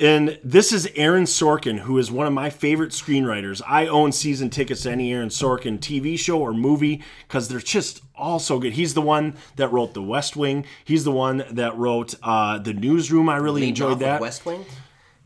[0.00, 3.62] And this is Aaron Sorkin, who is one of my favorite screenwriters.
[3.66, 8.02] I own season tickets to any Aaron Sorkin TV show or movie because they're just
[8.16, 8.72] all so good.
[8.72, 10.64] He's the one that wrote The West Wing.
[10.84, 13.28] He's the one that wrote uh, The Newsroom.
[13.28, 14.20] I really Leading enjoyed that.
[14.20, 14.64] West Wing.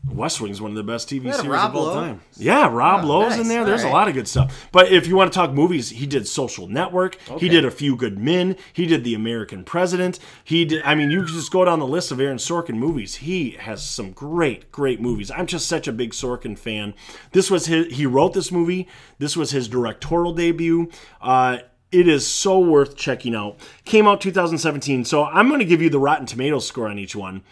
[0.07, 1.93] West Wing's one of the best TV series Rob of all Lowe.
[1.95, 2.21] time.
[2.37, 3.65] Yeah, Rob Lowe's in there.
[3.65, 4.67] There's a lot of good stuff.
[4.71, 7.17] But if you want to talk movies, he did Social Network.
[7.37, 8.55] He did A Few Good Men.
[8.71, 10.17] He did The American President.
[10.43, 10.83] He did.
[10.83, 13.15] I mean, you can just go down the list of Aaron Sorkin movies.
[13.15, 15.31] He has some great, great movies.
[15.31, 16.93] I'm just such a big Sorkin fan.
[17.33, 17.95] This was his.
[17.95, 18.87] He wrote this movie.
[19.19, 20.89] This was his directorial debut.
[21.21, 21.59] Uh,
[21.91, 23.57] it is so worth checking out.
[23.83, 25.05] Came out 2017.
[25.05, 27.43] So I'm going to give you the Rotten Tomatoes score on each one.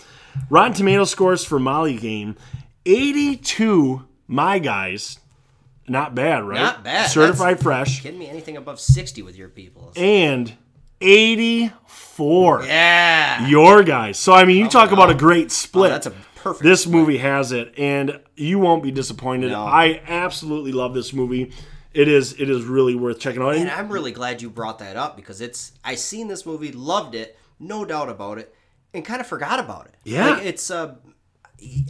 [0.49, 2.35] Rotten Tomatoes scores for Molly Game
[2.85, 5.19] 82, my guys.
[5.87, 6.59] Not bad, right?
[6.59, 7.09] Not bad.
[7.09, 8.01] Certified fresh.
[8.01, 8.27] Kidding me?
[8.27, 9.93] Anything above sixty with your people?
[9.95, 10.53] And
[10.99, 12.63] 84.
[12.65, 13.47] Yeah.
[13.47, 14.17] Your guys.
[14.19, 15.91] So, I mean, you oh, talk about a great Oh, split.
[15.91, 16.63] that's a perfect.
[16.63, 19.51] This movie has it, and you won't be disappointed.
[19.51, 19.63] No.
[19.63, 21.51] I absolutely love this movie.
[21.93, 23.55] It is it is really worth checking out.
[23.55, 27.15] And I'm really glad you brought that up because it's I seen this movie, loved
[27.15, 28.53] it, no doubt about it,
[28.97, 29.95] and kind of forgot about it.
[30.03, 30.31] Yeah.
[30.31, 30.95] like it's uh,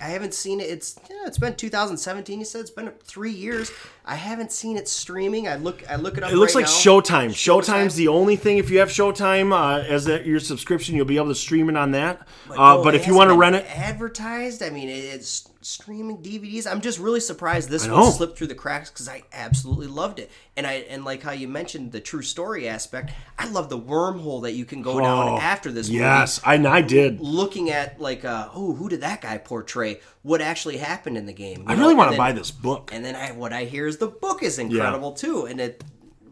[0.02, 0.70] I haven't seen it.
[0.70, 2.40] It's yeah, it's been 2017.
[2.40, 3.70] You said it's been three years.
[4.06, 5.48] I haven't seen it streaming.
[5.48, 6.32] I look I look it up.
[6.32, 6.78] it looks right like now.
[6.78, 7.30] Showtime.
[7.30, 8.60] Showtime's the only thing.
[8.60, 11.76] If you have Showtime uh, as that, your subscription, you'll be able to stream it
[11.76, 12.26] on that.
[12.50, 14.64] uh, no, but if you want to rent it, advertised.
[14.64, 16.66] I mean, it's streaming DVDs.
[16.66, 20.32] I'm just really surprised this one slipped through the cracks because I absolutely loved it.
[20.56, 23.12] And I and like how you mentioned the true story aspect.
[23.38, 26.00] I love the wormhole that you can go Oh, down after this movie.
[26.00, 27.20] yes, I, I did.
[27.20, 31.34] looking at like uh oh who did that guy portray what actually happened in the
[31.34, 32.92] game I you really want to buy this book.
[32.94, 35.84] and then I what I hear is the book is incredible too and it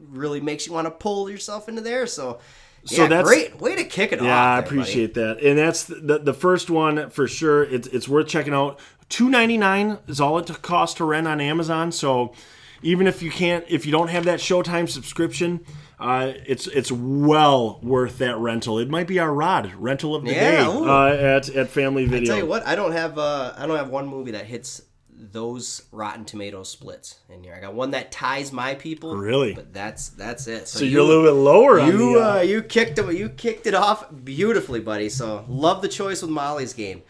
[0.10, 2.40] really makes you want to pull yourself into there so
[2.86, 4.78] So yeah, that's- great way to kick it off Yeah, I there, buddy.
[4.80, 7.64] appreciate that, and that's the, the the first one for sure.
[7.64, 8.80] It's it's worth checking out.
[9.10, 11.92] Two ninety nine is all it costs to rent on Amazon.
[11.92, 12.34] So
[12.82, 15.64] even if you can't, if you don't have that Showtime subscription,
[16.00, 18.80] uh, it's it's well worth that rental.
[18.80, 22.28] It might be our Rod rental of the Yeah, day uh, at at Family Video.
[22.34, 24.82] tell you what I don't have uh I don't have one movie that hits
[25.18, 29.54] those Rotten Tomato splits in here I got one that ties my people Really?
[29.54, 32.20] but that's that's it so you're a little bit lower on You the.
[32.20, 35.08] uh, Uh, you kicked it you kicked it off beautifully, buddy.
[35.08, 37.02] So love the choice with Molly's game.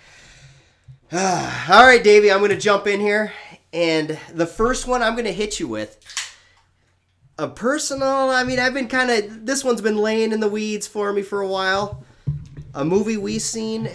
[1.17, 3.31] All right, Davey, I'm going to jump in here,
[3.71, 5.97] and the first one I'm going to hit you with
[7.39, 8.29] a personal.
[8.29, 11.21] I mean, I've been kind of this one's been laying in the weeds for me
[11.21, 12.03] for a while.
[12.73, 13.89] A movie we seen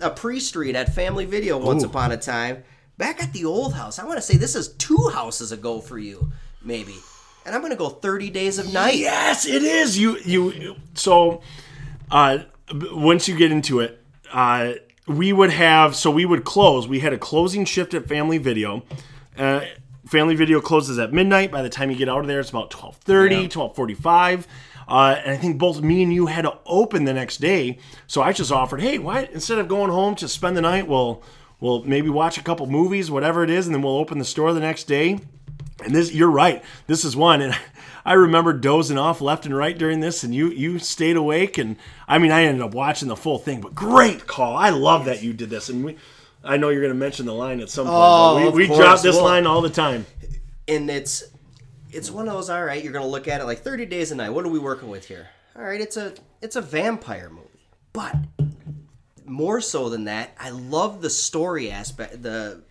[0.00, 1.88] a pre-street at Family Video once Ooh.
[1.88, 2.62] upon a time
[2.96, 3.98] back at the old house.
[3.98, 6.30] I want to say this is two houses ago for you,
[6.62, 6.94] maybe.
[7.44, 8.94] And I'm going to go 30 Days of Night.
[8.94, 9.98] Yes, it is.
[9.98, 11.42] You you so
[12.12, 12.44] uh
[12.92, 14.00] once you get into it,
[14.32, 14.74] uh
[15.16, 16.86] we would have so we would close.
[16.86, 18.82] We had a closing shift at Family Video.
[19.36, 19.62] Uh
[20.06, 21.52] Family Video closes at midnight.
[21.52, 24.46] By the time you get out of there, it's about 12:30, 12:45.
[24.88, 27.78] Uh, and I think both me and you had to open the next day.
[28.08, 31.22] So I just offered, hey, why instead of going home to spend the night, we'll
[31.60, 34.52] we'll maybe watch a couple movies, whatever it is, and then we'll open the store
[34.52, 35.20] the next day.
[35.84, 36.62] And this, you're right.
[36.88, 37.56] This is one, and
[38.04, 41.76] I remember dozing off left and right during this, and you you stayed awake, and
[42.08, 43.60] I mean, I ended up watching the full thing.
[43.60, 44.56] But great call.
[44.56, 45.96] I love that you did this, and we.
[46.42, 47.96] I know you're going to mention the line at some point.
[47.98, 50.06] Oh, we, we drop this Well- line all the time.
[50.66, 51.24] and it's
[51.92, 54.14] it's one of those all right you're gonna look at it like 30 days a
[54.14, 57.48] night what are we working with here all right it's a it's a vampire movie
[57.92, 58.14] but
[59.26, 62.62] more so than that i love the story aspect the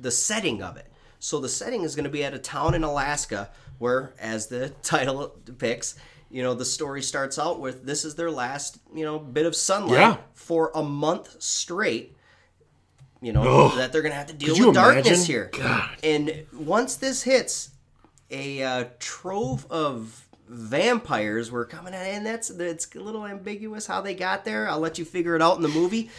[0.00, 0.86] the setting of it
[1.18, 4.68] so the setting is going to be at a town in alaska where as the
[4.82, 5.94] title depicts
[6.30, 9.54] you know the story starts out with this is their last you know bit of
[9.54, 10.16] sunlight Yeah.
[10.34, 12.16] for a month straight
[13.20, 15.24] you know that they're gonna have to deal Could with darkness imagine?
[15.26, 15.90] here God.
[16.02, 17.70] and once this hits
[18.30, 24.00] a uh, trove of vampires were coming in and that's it's a little ambiguous how
[24.00, 26.10] they got there i'll let you figure it out in the movie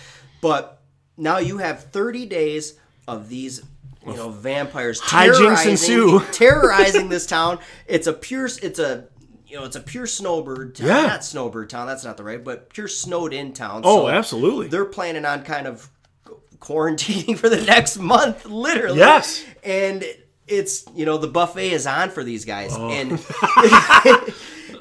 [0.41, 0.81] but
[1.17, 2.73] now you have 30 days
[3.07, 3.61] of these
[4.05, 6.19] you know vampires Hijinks terrorizing, ensue.
[6.31, 9.05] terrorizing this town it's a pure it's a
[9.47, 11.01] you know it's a pure snowbird town Yeah.
[11.07, 14.67] not snowbird town that's not the right but pure snowed in town Oh, So absolutely.
[14.67, 15.89] they're planning on kind of
[16.59, 19.43] quarantining for the next month literally Yes.
[19.63, 20.03] and
[20.47, 22.89] it's you know the buffet is on for these guys Oh.
[22.89, 23.11] and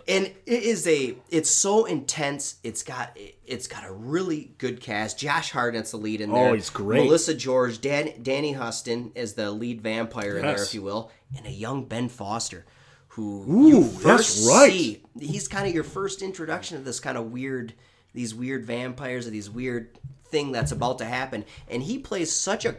[0.06, 2.56] and it is a it's so intense.
[2.62, 5.18] It's got it's got a really good cast.
[5.18, 6.48] Josh hartnett's the lead in oh, there.
[6.50, 7.04] Oh, he's great.
[7.04, 11.46] melissa george Dan, danny huston is the lead vampire in there if you will and
[11.46, 12.64] a young ben foster
[13.08, 14.72] who Ooh, you that's first right.
[14.72, 15.02] see.
[15.20, 17.74] He's kind of your first introduction to this kind of weird
[18.12, 21.44] these weird vampires or these weird thing that's about to happen.
[21.68, 22.76] And he plays such a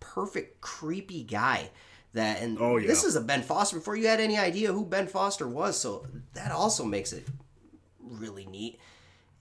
[0.00, 1.70] perfect creepy guy
[2.14, 2.86] that and Oh, yeah.
[2.88, 3.76] this is a ben foster.
[3.76, 7.26] Before you had any idea who ben foster was so that also makes it
[8.00, 8.78] really neat.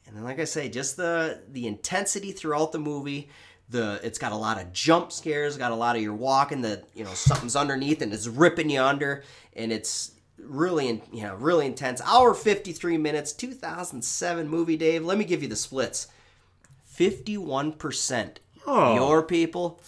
[0.07, 3.29] And then like i say just the the intensity throughout the movie
[3.69, 6.83] the it's got a lot of jump scares got a lot of your walking that
[6.93, 9.23] you know something's underneath and it's ripping you under
[9.55, 12.01] and it's really in- you know really intense.
[12.05, 15.05] Hour 53 minutes 2007 movie dave.
[15.05, 16.07] Let me give you the splits.
[16.95, 18.95] 51% Oh.
[18.95, 19.79] your people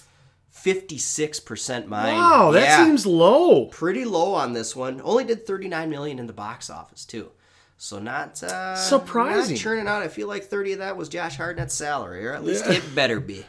[0.64, 3.66] 56% mine Wow, that Yeah seems low.
[3.66, 5.02] pretty low on this one.
[5.04, 7.32] Only did 39 million in the box office too.
[7.78, 9.56] So not uh, Surprising.
[9.56, 10.02] Not churning out.
[10.02, 13.20] I feel like 30 of that was Josh Hartnett's salary, or at least it better
[13.20, 13.46] be.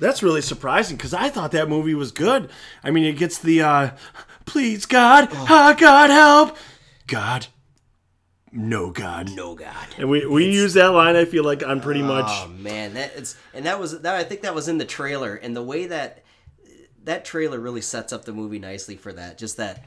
[0.00, 2.50] That's really surprising because I thought that movie was good.
[2.82, 3.90] I mean, it gets the uh,
[4.44, 5.46] please God, Oh.
[5.48, 6.56] ah, God help,
[7.06, 7.46] God,
[8.50, 9.30] no God.
[9.36, 9.86] no God.
[9.98, 12.26] And we, we use that line, I feel like, I'm pretty much.
[12.28, 14.14] Oh man, that it's and that was that.
[14.16, 16.24] I think that was in the trailer, and the way that
[17.04, 19.38] that trailer really sets up the movie nicely for that.
[19.38, 19.84] Just that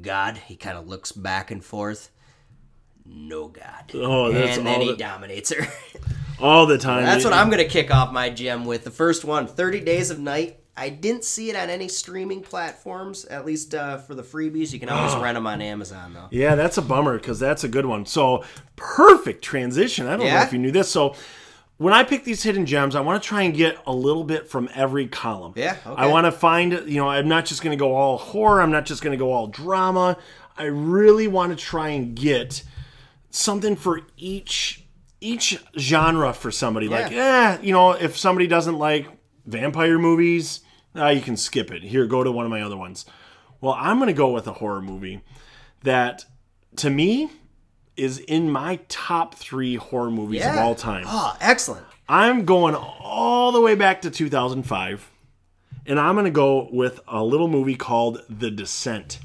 [0.00, 2.10] God, he kind of looks back and forth.
[3.04, 3.90] No God.
[3.94, 5.66] Oh, that's and then he that- dominates her.
[6.40, 7.04] all the time.
[7.04, 8.84] That's what I'm gonna kick off my gem with.
[8.84, 10.56] The first one, 30 Days of Night.
[10.76, 14.72] I didn't see it on any streaming platforms, at least uh, for the freebies.
[14.72, 16.28] You can always rent them on Amazon though.
[16.30, 18.06] Yeah, that's a bummer because that's a good one.
[18.06, 18.44] So
[18.76, 20.06] perfect transition.
[20.06, 20.90] I don't know if you knew this.
[20.90, 21.16] So
[21.80, 24.50] when I pick these hidden gems, I want to try and get a little bit
[24.50, 25.54] from every column.
[25.56, 26.02] Yeah, okay.
[26.02, 28.60] I want to find, you know, I'm not just going to go all horror.
[28.60, 30.18] I'm not just going to go all drama.
[30.58, 32.62] I really want to try and get
[33.30, 34.84] something for each
[35.22, 36.86] each genre for somebody.
[36.86, 39.06] Like, yeah, you know, if somebody doesn't like
[39.46, 40.60] vampire movies,
[40.94, 41.82] uh, you can skip it.
[41.82, 43.06] Here, go to one of my other ones.
[43.62, 45.22] Well, I'm going to go with a horror movie
[45.82, 46.26] that,
[46.76, 47.30] to me,
[48.00, 51.04] is in my top three horror movies of all time.
[51.06, 51.84] Oh, excellent.
[52.08, 55.08] I'm going all the way back to 2005,
[55.86, 59.20] and I'm going to go with a little movie called The Descent.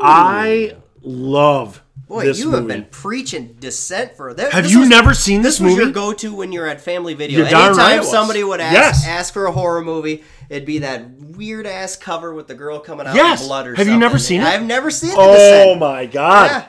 [0.00, 2.56] I love Boy, you movie.
[2.56, 4.52] have been preaching Descent for that.
[4.52, 5.82] Have you was- never seen this, This movie?
[5.82, 7.38] your go-to when you're at family video.
[7.40, 9.06] You're Anytime right it somebody would ask Yes.
[9.06, 13.06] ask for a horror movie, it'd be that weird ass cover with the girl coming
[13.06, 13.46] out Yes.
[13.46, 14.46] blood or Have you never seen it?
[14.46, 16.50] I've never seen the oh my god!
[16.50, 16.64] Yeah.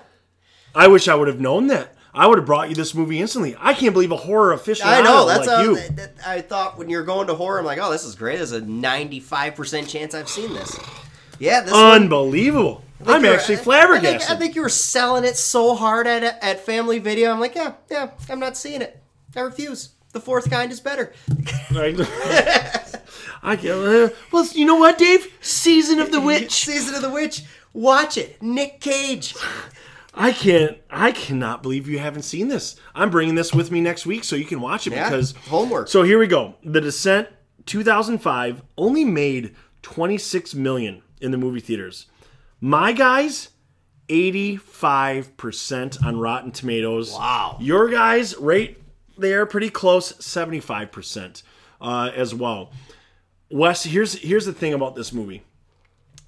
[0.75, 1.95] I wish I would have known that.
[2.13, 3.55] I would have brought you this movie instantly.
[3.60, 4.88] I can't believe a horror official.
[4.88, 5.27] I know.
[5.27, 5.75] That's like how you.
[5.75, 7.60] that- that- I thought when you're going to horror.
[7.60, 8.38] I'm like, oh, this is great.
[8.38, 10.75] There's a 95 percent chance I've seen this.
[11.38, 12.03] Yeah, this one.
[12.03, 12.84] Unbelievable!
[13.05, 14.36] I I'm actually you're- I think, flabbergasted.
[14.36, 17.32] I think you were selling it so hard at at family video.
[17.32, 19.01] I'm like, yeah, yeah, I'm not seeing it.
[19.36, 19.89] I refuse.
[20.12, 21.13] The fourth kind is better.
[23.41, 23.65] I can't.
[23.65, 25.32] Uh, well, you know what, Dave?
[25.41, 26.51] Season of the Witch.
[26.65, 27.43] Season of the Witch.
[27.73, 28.41] Watch it.
[28.41, 29.36] Nick Cage.
[30.19, 30.77] I can't.
[30.89, 32.75] I cannot believe you haven't seen this.
[32.93, 35.88] I'm bringing this with me next week so you can watch it Yeah, because homework.
[35.88, 36.55] So here we go.
[36.62, 37.29] The Descent,
[37.65, 42.08] 2005, only made 26 million in the movie theaters.
[42.60, 43.51] My guys,
[44.10, 47.13] 85% on Rotten Tomatoes.
[47.13, 47.55] Wow.
[47.62, 48.77] Your guys, right
[49.17, 51.43] there, pretty close, 75%
[51.79, 52.71] uh, as well.
[53.49, 55.43] Wes, here's here's the thing about this movie.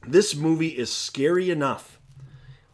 [0.08, 1.99] This movie is scary enough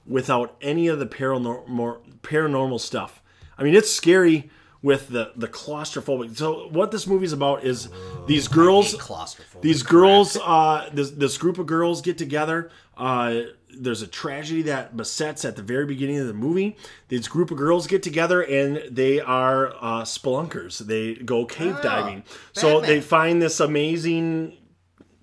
[0.08, 3.22] without any of the paranormal paranormal stuff.
[3.58, 4.50] I mean, it's scary
[4.82, 6.38] with the the claustrophobic.
[6.38, 7.90] So what this movie's about is
[8.28, 9.62] these girls Claustrophobic.
[9.62, 12.70] these girls, uh, this this group of girls get together.
[12.96, 13.42] Uh,
[13.80, 16.76] there's a tragedy that besets at the very beginning of the movie.
[17.10, 20.80] This group of girls get together and they are uh, spelunkers.
[20.80, 22.24] They go cave diving.
[22.54, 24.58] So they find this amazing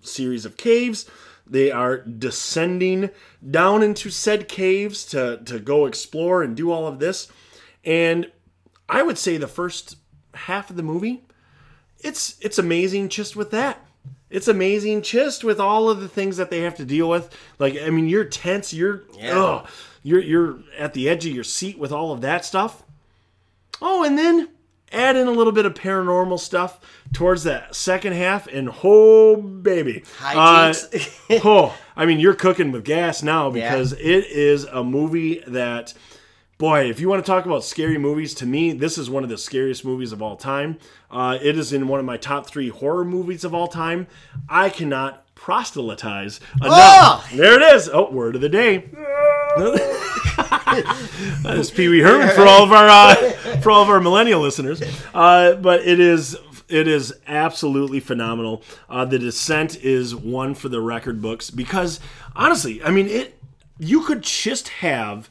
[0.02, 1.10] series of caves.
[1.46, 3.10] They are descending
[3.48, 7.28] down into said caves to, to go explore and do all of this.
[7.84, 8.30] And
[8.88, 9.96] I would say the first
[10.34, 11.22] half of the movie,
[12.00, 13.84] it's it's amazing just with that.
[14.30, 17.34] It's amazing just with all of the things that they have to deal with.
[17.58, 18.72] Like I mean, you're tense.
[18.72, 19.38] You're Yeah.
[19.38, 19.68] ugh,
[20.02, 22.82] you're you're at the edge of your seat with all of that stuff.
[23.82, 24.48] Oh, and then
[24.94, 26.80] add in a little bit of paranormal stuff
[27.12, 30.04] towards that second half, and oh baby.
[30.22, 30.72] Uh,
[31.44, 35.94] oh, I mean, you're cooking with gas now because it is a movie that,
[36.58, 39.28] boy, if you want to talk about scary movies, to me, this is one of
[39.28, 40.78] the scariest movies of all time.
[41.10, 44.06] Uh, it is in one of my top three horror movies of all time.
[44.48, 46.72] I cannot proselytize enough.
[46.72, 47.28] Oh!
[47.34, 47.88] There it is.
[47.92, 48.88] Oh, word of the day.
[49.56, 53.14] That is Pee Wee Herman for all of our uh,
[53.60, 54.82] for all of our millennial listeners.
[55.12, 56.36] Uh, but it is
[56.68, 58.62] it is absolutely phenomenal.
[58.88, 62.00] Uh, the Descent is one for the record books because
[62.34, 63.38] honestly, I mean it.
[63.78, 65.28] You could just have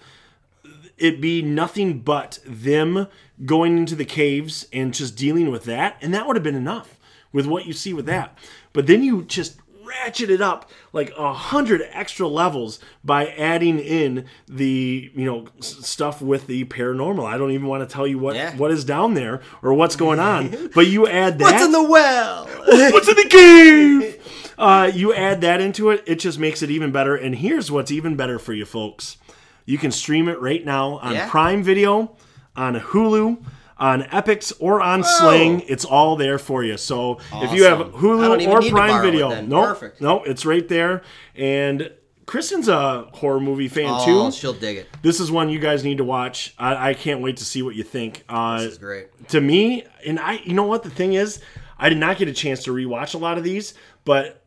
[0.98, 3.08] it be nothing but them
[3.46, 7.00] going into the caves and just dealing with that, and that would have been enough
[7.32, 8.38] with what you see with that.
[8.74, 14.26] But then you just ratchet it up like a hundred extra levels by adding in
[14.48, 17.26] the you know stuff with the paranormal.
[17.26, 18.56] I don't even want to tell you what Yeah.
[18.56, 21.52] what is down there or what's going on, but you add that.
[21.54, 22.46] What's in the well?
[22.92, 24.54] What's in the cave?
[24.58, 27.16] Uh, you add that into it, it just makes it even better.
[27.16, 29.18] And here's what's even better for you folks:
[29.66, 31.30] you can stream it right now on Yeah.
[31.30, 32.16] Prime Video,
[32.56, 33.44] on Hulu,
[33.78, 35.62] on Epix, or on Sling.
[35.68, 36.78] It's all there for you.
[36.78, 37.94] So if you have Awesome.
[37.94, 40.02] Hulu or Prime Video, no, Perfect.
[40.02, 41.02] no, it's right there.
[41.36, 41.92] And
[42.26, 44.32] Kristen's a horror movie fan Oh, too.
[44.36, 44.88] she'll dig it.
[45.02, 46.54] This is one you guys need to watch.
[46.58, 48.24] I, I can't wait to see what you think.
[48.30, 49.28] Uh, This is great.
[49.30, 51.42] to me, and I, you know what the thing is,
[51.78, 53.74] I did not get a chance to rewatch a lot of these,
[54.06, 54.42] but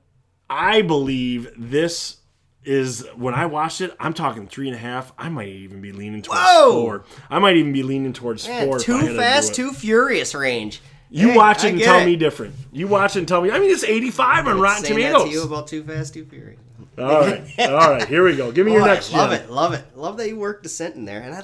[0.49, 2.19] I believe this
[2.67, 5.13] is when I watched it, I'm talking three and a half.
[5.17, 6.73] I might even be leaning towards Whoa!
[6.73, 7.05] four.
[7.31, 8.77] I might even be leaning towards Man, four.
[8.79, 9.55] if I had too fast, it.
[9.55, 10.83] too furious range.
[11.09, 12.05] You Hey, watch it and tell it.
[12.07, 12.55] me different.
[12.73, 13.51] You watch it and tell me.
[13.53, 15.45] I mean, it's 85 on Rotten Saying that to you Tomatoes.
[15.45, 16.59] about Too Fast, Too Furious.
[16.99, 18.09] All right, all right.
[18.09, 18.51] Here we go.
[18.51, 19.13] Give me your next.
[19.13, 19.41] love gem.
[19.43, 21.43] it, love it, love that you worked Descent in there, and I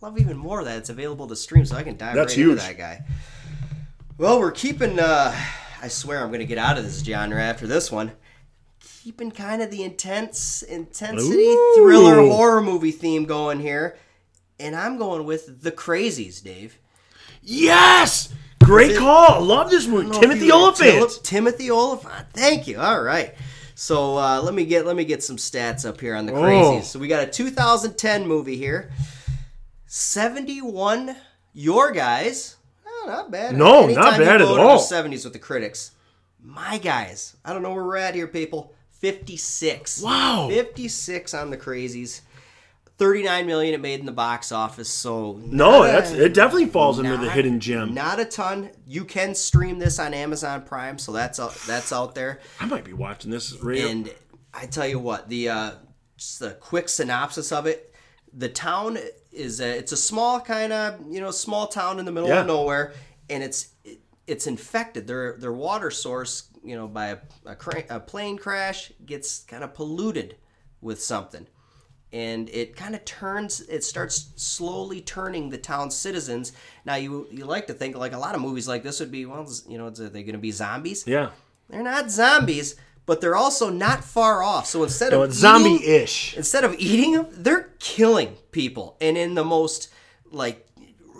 [0.00, 2.54] love even more that it's available to stream, so I can dive That's right into
[2.56, 3.04] that guy.
[4.18, 4.98] Well, we're keeping.
[4.98, 5.34] uh
[5.82, 8.10] I swear I'm going to get out of this genre after this one.
[9.06, 11.74] Keeping kind of the intense, intensity Ooh.
[11.76, 13.96] thriller horror movie theme going here,
[14.58, 16.76] and I'm going with the Crazies, Dave.
[17.40, 18.34] Yes,
[18.64, 19.42] great it- call.
[19.44, 20.10] Love this movie.
[20.18, 21.20] Timothy Olyphant.
[21.22, 22.26] Timothy Olyphant.
[22.32, 22.80] Thank you.
[22.80, 23.36] All right.
[23.76, 26.42] So uh, let me get let me get some stats up here on the Oh.
[26.42, 26.86] crazies.
[26.86, 28.90] So we got a 2010 movie here.
[29.86, 31.14] 71
[31.52, 32.56] your guys.
[32.84, 33.56] Oh, not bad.
[33.56, 34.80] No, Anytime not bad at go to the all.
[34.80, 35.92] 70s with the critics.
[36.42, 37.36] My guys.
[37.44, 38.72] I don't know where we're at here, people.
[39.00, 40.02] 56.
[40.02, 40.48] Wow.
[40.50, 42.20] 56 on the crazies.
[42.98, 44.88] 39 million it made in the box office.
[44.88, 46.32] So No, not a- that's it.
[46.34, 47.92] Definitely falls under the hidden gem.
[47.92, 48.70] Not a ton.
[48.86, 52.40] You can stream this on Amazon Prime, so that's out, that's out there.
[52.58, 53.80] I might be watching this right.
[53.84, 54.10] And
[54.54, 55.70] I tell you what, the uh,
[56.16, 57.92] just a quick synopsis of it.
[58.32, 58.98] The town
[59.30, 62.40] is a, it's a small kind of you know small town in the middle Yeah.
[62.40, 62.94] of nowhere,
[63.28, 65.06] and it's it, it's infected.
[65.06, 69.62] Their their water source, you know, by a, a, cra- a plane crash gets kind
[69.62, 70.36] of polluted
[70.80, 71.46] with something.
[72.12, 76.52] And it kind of turns it starts slowly turning the town's citizens.
[76.84, 79.26] Now you you like to think like a lot of movies like this would be
[79.26, 81.04] well you know are they going to be zombies?
[81.06, 81.30] Yeah.
[81.68, 84.66] they're not zombies but they're also not far off.
[84.66, 86.36] So instead of zombie-ish.
[86.36, 88.96] instead of eating them they're killing people.
[89.00, 89.92] And in the most
[90.30, 90.66] like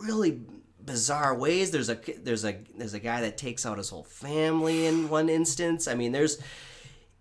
[0.03, 0.41] really
[0.87, 1.71] bizarre ways.
[1.71, 5.29] There's a there's a there's a guy that takes out his whole family in one
[5.29, 5.89] instance.
[5.89, 6.39] I mean there's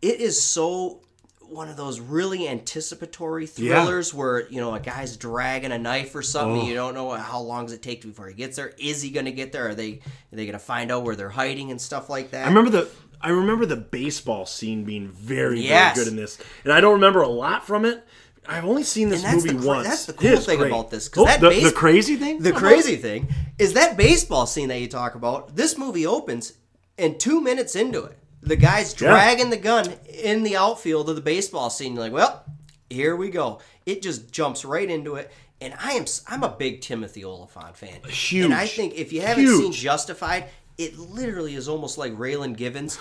[0.02, 1.02] it is so
[1.42, 6.22] one of those really anticipatory thrillers where you know a guy's dragging a knife or
[6.22, 6.62] something.
[6.62, 6.68] Oh.
[6.68, 8.74] you don't know how long does it take before he gets there.
[8.80, 9.70] Is he going to get there?
[9.70, 9.94] Are they
[10.32, 12.46] are they going to find out where they're hiding and stuff like that?
[12.46, 12.90] I remember the
[13.22, 15.96] I remember the baseball scene being very Yes.
[15.96, 18.06] very good in this, and I don't remember a lot from it.
[18.48, 19.88] I've only seen this movie the once.
[19.88, 20.68] that's the cool is thing great.
[20.72, 22.42] about this, Oh, that the, base- the crazy thing.
[22.42, 23.28] The crazy thing
[23.60, 25.56] is that baseball scene that you talk about.
[25.56, 26.54] This movie opens,
[26.98, 29.10] and two minutes into it, the guy's Yeah.
[29.10, 31.94] dragging the gun in the outfield of the baseball scene.
[31.96, 32.44] You're like, well,
[32.90, 33.60] here we go.
[33.86, 35.32] It just jumps right into it.
[35.62, 38.02] And I am I'm a big Timothy Olyphant fan.
[38.10, 38.46] Huge.
[38.46, 40.46] And I think if you haven't seen Justified,
[40.78, 42.98] it literally is almost like Raylan Givens.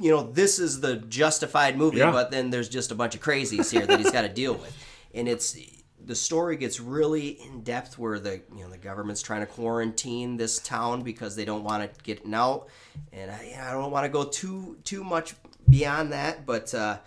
[0.00, 2.10] You know, this is the Justified movie, Yeah.
[2.12, 4.74] but then there's just a bunch of crazies here that he's got to deal with,
[5.12, 5.56] and it's
[6.04, 10.36] the story gets really in depth where the you know the government's trying to quarantine
[10.36, 12.68] this town because they don't want it getting out,
[13.12, 15.34] and I, I don't want to go too too much
[15.68, 16.72] beyond that, but.
[16.74, 16.98] uh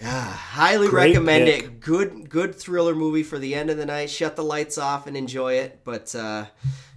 [0.00, 1.62] yeah, highly Great recommend pick.
[1.64, 1.80] it.
[1.80, 4.10] Good, good thriller movie for the end of the night.
[4.10, 5.82] Shut the lights off and enjoy it.
[5.84, 6.46] But uh,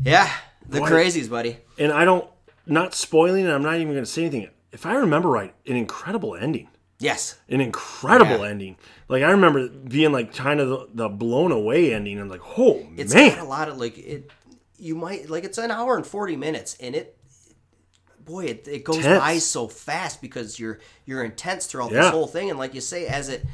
[0.03, 0.31] yeah,
[0.67, 0.89] the Boy.
[0.89, 1.57] crazies, buddy.
[1.77, 2.27] And I don't
[2.65, 4.49] not spoiling, and I'm not even going to say anything.
[4.75, 6.67] If I remember right, an incredible ending.
[6.99, 8.49] Yes, An incredible Yeah.
[8.51, 8.77] ending.
[9.09, 12.19] Like I remember being like kind of the, the blown away ending.
[12.19, 14.29] and like, oh it's man, got a lot of like it.
[14.77, 17.17] You might like it's an hour and forty minutes, and it,
[18.23, 19.19] boy, it, it goes Tense.
[19.19, 22.01] by so fast because you're you're intense throughout Yeah.
[22.03, 23.45] this whole thing, and like you say, as it.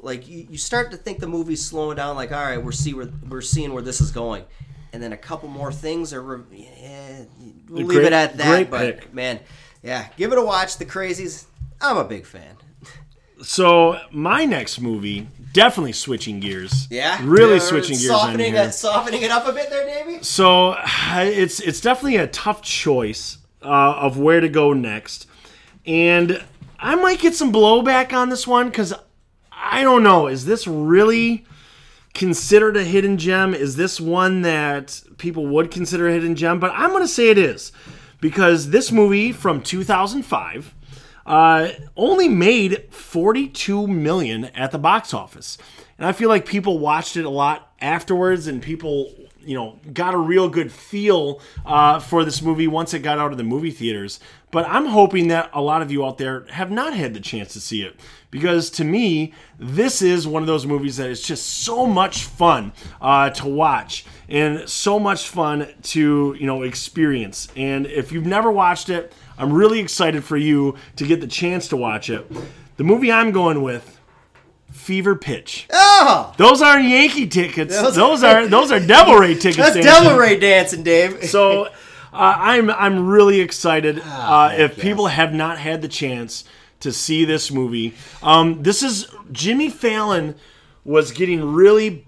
[0.00, 2.14] Like you, you start to think the movie's slowing down.
[2.16, 4.44] Like, all right, we're see where we're seeing where this is going,
[4.92, 6.44] and then a couple more things are.
[6.52, 7.20] Yeah,
[7.68, 8.70] we'll leave Great- it at that.
[8.70, 9.14] but pick.
[9.14, 9.40] man,
[9.84, 10.78] yeah, give it a watch.
[10.78, 11.44] The Crazies.
[11.80, 12.56] I'm a big fan.
[13.42, 16.88] So my next movie, definitely switching gears.
[16.90, 18.64] Yeah, really switching gears softening here.
[18.64, 20.22] it, softening it up a bit there, Davey.
[20.22, 20.76] So
[21.16, 25.26] it's it's definitely a tough choice uh, of where to go next,
[25.84, 26.42] and
[26.78, 28.94] I might get some blowback on this one because
[29.52, 30.28] I don't know.
[30.28, 31.44] Is this really
[32.14, 33.52] considered a hidden gem?
[33.52, 36.58] Is this one that people would consider a hidden gem?
[36.58, 37.70] But I'm going to say it is
[38.24, 40.74] because this movie from 2005
[41.26, 45.58] uh, only made 42 million at the box office,
[45.98, 49.12] and I feel like people watched it a lot afterwards, and people
[49.44, 53.30] you know got a real good feel uh, for this movie once it got out
[53.30, 54.20] of the movie theaters.
[54.50, 57.52] But I'm hoping that a lot of you out there have not had the chance
[57.52, 58.00] to see it
[58.30, 62.72] because to me, this is one of those movies that is just so much fun
[63.02, 67.48] uh, to watch and so much fun to you know experience.
[67.56, 71.68] And if you've never watched it, I'm really excited for you to get the chance
[71.68, 72.30] to watch it.
[72.76, 74.00] The movie I'm going with.
[74.70, 75.68] Fever Pitch.
[75.72, 77.80] Oh, Those aren't Yankee tickets.
[77.80, 79.56] Those- Those, are those are Devil Ray tickets.
[79.56, 79.82] that's Dancing.
[80.04, 81.24] Devil Ray dancing, Dave.
[81.30, 81.70] So uh,
[82.12, 84.00] I'm I'm really excited.
[84.00, 86.44] uh, Ah, if people have not had the chance
[86.80, 87.94] to see this movie.
[88.22, 90.34] Um, this is Jimmy Fallon
[90.84, 92.04] was getting really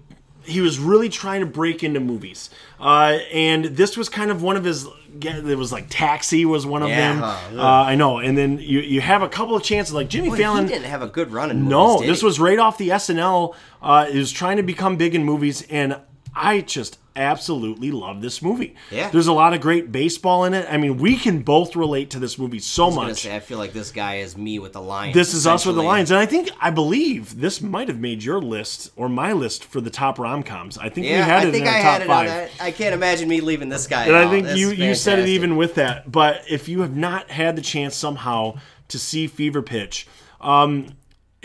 [0.47, 4.57] he was really trying to break into movies, uh, and this was kind of one
[4.57, 4.87] of his.
[5.21, 7.23] It was like Taxi was one of Yeah, them.
[7.59, 10.37] Uh, I know, and then you you have a couple of chances like Jimmy Boy,
[10.37, 10.67] Fallon.
[10.67, 12.25] he didn't have a good run in movies, No, this he?
[12.25, 13.55] was right off the SNL.
[13.81, 15.97] Uh, he was trying to become big in movies, and
[16.37, 18.75] I just absolutely love this movie.
[18.91, 19.09] Yeah.
[19.09, 20.67] there's a lot of great baseball in it.
[20.69, 23.21] I mean, we can both relate to this movie so I much.
[23.21, 25.15] say, I feel like this guy is me with the Lions.
[25.15, 25.81] This is us with the.
[25.81, 29.63] Lions, and I think I believe this might have made your list or my list
[29.63, 30.77] for the top rom coms.
[30.77, 32.51] I think we Yeah, had it I think in our I top had it five.
[32.61, 34.05] I can't imagine me leaving this guy.
[34.05, 36.11] And I think you you said it even with that.
[36.11, 38.57] But if you have not had the chance somehow
[38.89, 40.07] to see Fever Pitch,
[40.39, 40.95] um,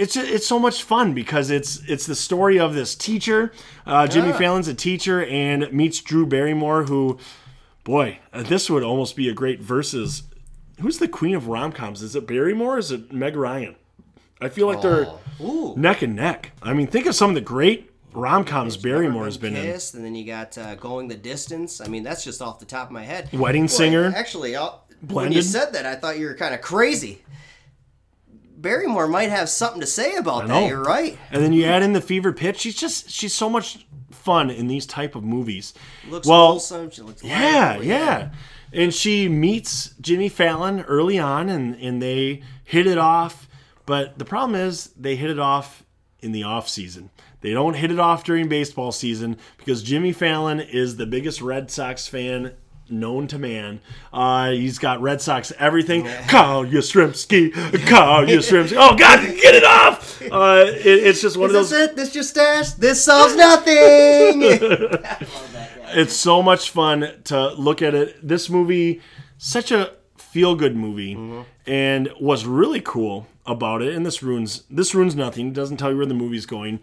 [0.02, 3.52] it's it's so much fun because it's it's the story of this teacher.
[3.86, 4.38] Uh, Jimmy Ah.
[4.38, 7.18] Fallon's a teacher and meets Drew Barrymore, who,
[7.84, 10.24] boy, uh, this would almost be a great versus.
[10.80, 12.02] Who's the queen of rom coms?
[12.02, 12.74] Is it Barrymore?
[12.76, 13.76] Or is it Meg Ryan?
[14.40, 15.18] I feel like they're Oh.
[15.40, 15.74] Ooh.
[15.76, 16.50] neck and neck.
[16.62, 19.62] I mean, think of some of the great rom coms Barrymore has been in.
[19.62, 21.80] Kissed, and then you got uh, going the distance.
[21.80, 23.28] I mean, that's just off the top of my head.
[23.32, 24.12] Wedding Boy, Singer.
[24.16, 27.22] Actually, I'll, when you said that, I thought you were kind of crazy.
[28.62, 30.68] Barrymore might have something to say about that.
[30.68, 31.18] You're right.
[31.30, 32.60] And then you add in the fever pitch.
[32.60, 35.74] She's just she's so much fun in these type of movies.
[36.08, 36.90] Looks well, wholesome.
[36.90, 37.88] She looks yeah, lively.
[37.88, 38.30] yeah.
[38.72, 43.48] And she meets Jimmy Fallon early on, and and they hit it off.
[43.84, 45.84] But the problem is they hit it off
[46.20, 47.10] in the off season.
[47.40, 51.70] They don't hit it off during baseball season because Jimmy Fallon is the biggest Red
[51.70, 52.52] Sox fan
[52.88, 53.80] known to man.
[54.12, 56.06] Uh, he's got Red Sox everything.
[56.28, 57.52] Carl Yastrzemski.
[57.86, 58.76] Carl Yastrzemski.
[58.76, 60.20] Oh God, get it off!
[60.22, 61.70] Uh, it, it's just one Is of those.
[61.70, 61.96] this it?
[61.96, 62.70] This your stash?
[62.72, 64.42] This solves nothing.
[65.94, 68.16] it's so much fun to look at it.
[68.26, 69.00] This movie,
[69.38, 74.94] such a feel good movie, and what's really cool about it, and this ruins this
[74.94, 75.48] ruins nothing.
[75.48, 76.80] It doesn't tell you where the movie's going,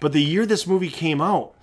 [0.00, 1.54] but the year this movie came out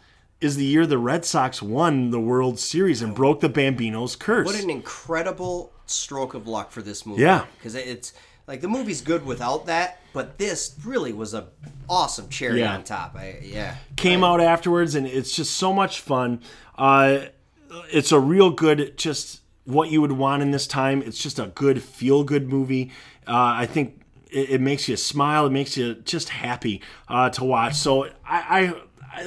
[0.42, 4.46] is the year the Red Sox won the World Series and broke the Bambino's curse.
[4.46, 7.22] what an incredible stroke of luck for this movie.
[7.24, 7.46] Yeah.
[7.58, 8.14] because it's
[8.48, 11.48] like the movie's good without that, but this really was a
[11.90, 12.76] awesome cherry Yeah.
[12.76, 13.16] on top.
[13.16, 13.76] I, yeah.
[13.96, 16.42] came out afterwards, and it's just so much fun.
[16.78, 17.26] Uh,
[17.92, 21.02] it's a real good, just what you would want in this time.
[21.04, 22.92] It's just a good feel good movie.
[23.28, 25.46] Uh, I think it, it makes you smile.
[25.46, 27.76] It makes you just happy uh, to watch.
[27.76, 28.72] So I.
[28.74, 28.74] I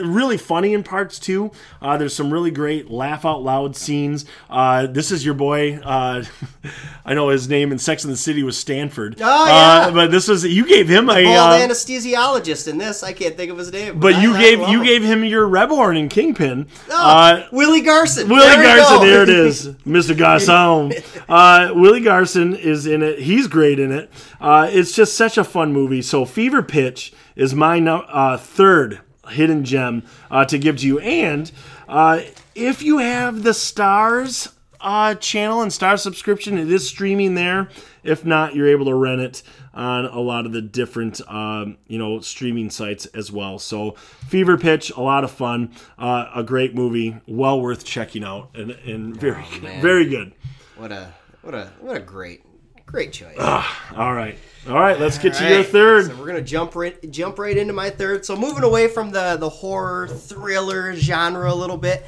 [0.01, 1.51] Really funny in parts too.
[1.81, 4.25] Uh, there's some really great laugh out loud scenes.
[4.49, 5.79] Uh, this is your boy.
[5.83, 6.25] Uh,
[7.05, 9.17] I know his name in Sex and the City was Stanford.
[9.21, 9.47] Oh, Uh,
[9.87, 9.91] yeah.
[9.91, 11.25] but this was you gave him a.
[11.25, 13.99] Well, uh, anesthesiologist in this, I can't think of his name.
[14.01, 14.85] but you I gave you him.
[14.85, 16.67] gave him your Reborn in Kingpin.
[16.91, 18.29] Oh, Uh, Willie Garson.
[18.29, 20.17] Willie There Garson, there it is, Mr.
[20.17, 20.93] Garson.
[21.29, 23.21] Uh, Willie Garson is in it.
[23.21, 24.11] He's great in it.
[24.41, 26.03] Uh, it's just such a fun movie.
[26.03, 29.01] So, Fever Pitch is my no- uh, third
[29.33, 30.99] hidden gem uh, to give to you.
[31.01, 31.51] And
[31.89, 32.21] uh,
[32.55, 37.69] if you have the Starz uh, channel and Star subscription, it is streaming there.
[38.03, 39.43] If not, you're able to rent it
[39.75, 43.59] on a lot of the different um, you know streaming sites as well.
[43.59, 43.93] So
[44.29, 48.73] Fever Pitch, a lot of fun, uh, a great movie, well worth checking out, and,
[48.73, 49.45] and very
[49.81, 50.33] very good.
[50.77, 52.45] What a what a what a great
[52.93, 53.37] great choice.
[53.39, 54.39] All right,
[54.69, 56.07] all right, let's get to All your third.
[56.07, 58.25] So we're gonna jump right jump right into my third.
[58.25, 62.05] So moving away from the the horror thriller genre a little bit,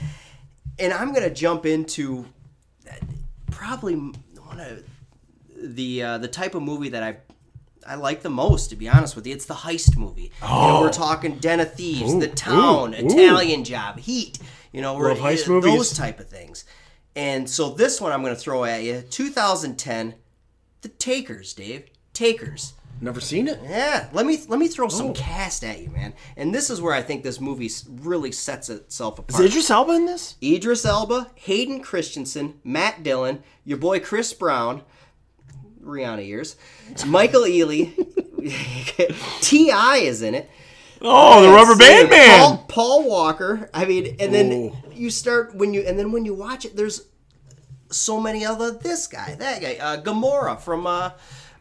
[0.79, 2.27] and I'm gonna jump into
[3.51, 4.83] probably one of
[5.57, 7.17] the uh, the type of movie that I.
[7.87, 9.35] I like the most, to be honest with you.
[9.35, 10.33] It's the heist movie.
[10.43, 12.99] You know, we're talking Den of Thieves, The Town, Oh.
[12.99, 13.07] ooh, ooh.
[13.13, 14.39] Italian Job, Heat.
[14.73, 15.75] You know, we're Love heist uh, movies.
[15.75, 16.65] those type of things.
[17.15, 20.15] And so this one I'm going to throw at you, 2010,
[20.85, 21.85] The Takers, Dave.
[22.13, 22.75] Takers.
[23.01, 23.59] Never seen it.
[23.65, 25.13] Yeah, let me let me throw some Oh.
[25.15, 26.13] cast at you, man.
[26.37, 29.47] And this is where I think this movie s- really sets itself Is apart.
[29.47, 30.35] Idris Elba in this?
[30.43, 34.83] Idris Elba, Hayden Christensen, Matt Dillon, your boy Chris Brown,
[35.83, 36.57] Rihanna years,
[37.07, 37.95] Michael Ealy,
[39.41, 39.97] T.I.
[39.99, 40.51] is in it.
[41.01, 42.39] Oh, the Rubber Band Man.
[42.39, 43.71] Paul, Paul Walker.
[43.75, 44.77] I mean, and then Ooh.
[44.95, 47.09] you start when you and then when you watch it, there's
[47.95, 51.11] so many other this guy, that guy, uh, Gamora from uh,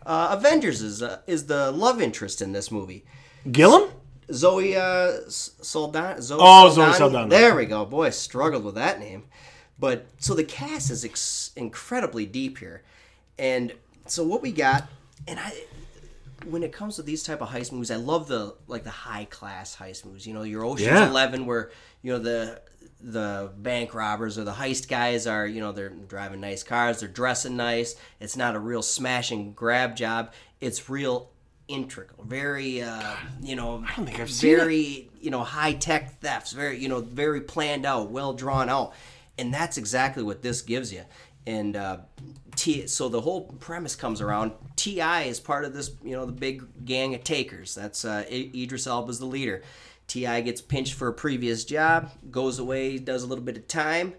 [0.05, 3.05] uh, Avengers is uh, is the love interest in this movie.
[3.51, 3.89] Gillum.
[4.31, 4.81] Zoe uh,
[5.27, 6.21] S- Saldana.
[6.21, 6.97] Zoe Oh, Zoe Saldana.
[6.97, 7.29] Saldana.
[7.29, 7.85] There we go.
[7.85, 9.25] Boy, I struggled with that name.
[9.77, 12.83] But so the cast is ex- incredibly deep here,
[13.37, 13.73] and
[14.05, 14.87] so what we got,
[15.27, 15.51] and I,
[16.45, 19.25] when it comes to these type of heist movies, I love the like the high
[19.25, 20.25] class heist movies.
[20.27, 21.09] You know, your Ocean's Yeah.
[21.09, 21.71] Eleven, where
[22.01, 22.61] you know the
[23.03, 27.09] the bank robbers or the heist guys are you know they're driving nice cars, they're
[27.09, 27.95] dressing nice.
[28.19, 30.31] It's not a real smash and grab job.
[30.61, 31.29] It's real
[31.67, 36.53] intricate, very uh, you know, don't think I've seen very you know high tech thefts,
[36.53, 38.93] very you know very planned out, well drawn out,
[39.37, 41.03] and that's exactly what this gives you.
[41.45, 41.97] And uh,
[42.55, 44.53] T, so the whole premise comes around.
[44.75, 45.23] T.I.
[45.23, 47.75] is part of this, you know, the big gang of takers.
[47.75, 49.61] That's uh, I- Idris Elba's the leader.
[50.13, 50.41] T.I.
[50.41, 54.13] gets pinched for a previous job, goes away, does a little bit of time.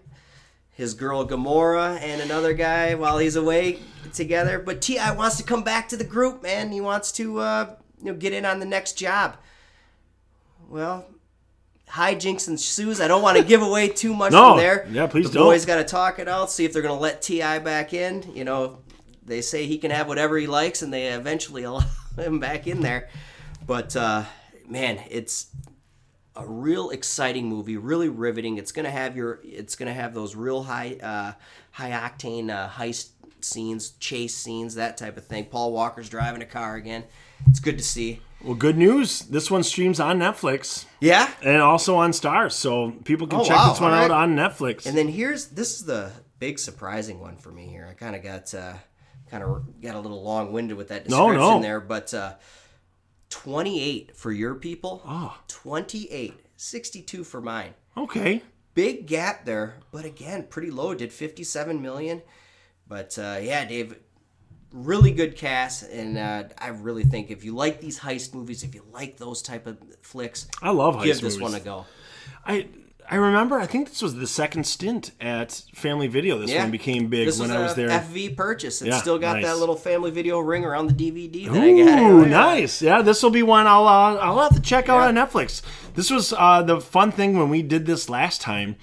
[0.71, 3.79] His girl Gamora and another guy while he's away
[4.13, 4.59] together.
[4.59, 5.11] But T.I.
[5.13, 6.73] wants to come back to the group, man.
[6.73, 9.37] He wants to, uh, you know, get in on the next job.
[10.67, 11.05] Well,
[11.91, 12.99] hijinks ensues.
[12.99, 14.49] I don't want to give away too much No.
[14.49, 14.85] from there.
[14.91, 15.45] Yeah, please the don't.
[15.47, 17.59] boys got to talk it out, see if they're going to let T.I.
[17.59, 18.35] back in.
[18.35, 18.79] You know,
[19.25, 21.85] they say he can have whatever he likes, and they eventually allow
[22.17, 23.07] him back in there.
[23.65, 24.25] But uh,
[24.67, 25.47] man, it's
[26.35, 28.57] a real exciting movie, really riveting.
[28.57, 31.33] It's gonna have your, it's gonna have those real high, uh,
[31.71, 33.09] high octane uh, heist
[33.41, 35.45] scenes, chase scenes, that type of thing.
[35.45, 37.03] Paul Walker's driving a car again.
[37.47, 38.21] It's good to see.
[38.43, 39.21] Well, good news.
[39.21, 41.31] This one streams on Netflix Yeah.
[41.43, 44.35] and also on Starz, so people can Oh, check wow, this one all out on
[44.35, 44.85] Netflix.
[44.85, 47.87] And then here's this is the big surprising one for me here.
[47.89, 48.73] I kind of got uh,
[49.31, 51.61] kind of got a little long winded with that No, description no.
[51.61, 52.33] there, but uh,
[53.35, 55.01] 28 for your people.
[55.05, 55.37] Oh.
[55.49, 57.73] 28, 62 for mine.
[57.97, 58.41] okay.
[58.73, 60.93] Big gap there, but again, pretty low.
[60.93, 62.21] Did 57 million.
[62.87, 63.97] But uh, yeah, Dave,
[64.73, 68.75] really good cast, and uh, I really think if you like these heist movies, if
[68.75, 71.41] you like those type of flicks, I love heist give this movies.
[71.41, 71.85] one a go.
[72.45, 72.67] I
[73.09, 73.59] I remember.
[73.59, 76.37] I think this was the second stint at Family Video.
[76.39, 77.89] This Yeah, one became big This when was I was a there.
[77.89, 78.81] FV purchase.
[78.81, 79.45] It's Yeah, still got nice.
[79.45, 81.99] that little family video ring around the DVD that I got.
[82.11, 82.81] Ooh, Oh, nice.
[82.81, 85.61] Yeah, this will be one I'll uh, I'll have to check out on Netflix.
[85.93, 88.75] This was uh, the fun thing when we did this last time.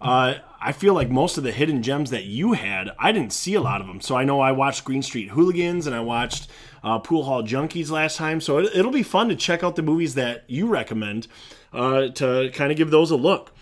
[0.00, 3.54] Uh, I feel like most of the hidden gems that you had, I didn't see
[3.54, 4.00] a lot of them.
[4.00, 6.48] So I know I watched Green Street Hooligans and I watched
[6.82, 8.40] uh, Pool Hall Junkies last time.
[8.40, 11.28] So it, it'll be fun to check out the movies that you recommend
[11.72, 13.52] uh, to kind of give those a look.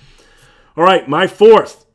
[0.79, 1.87] All right, my fourth,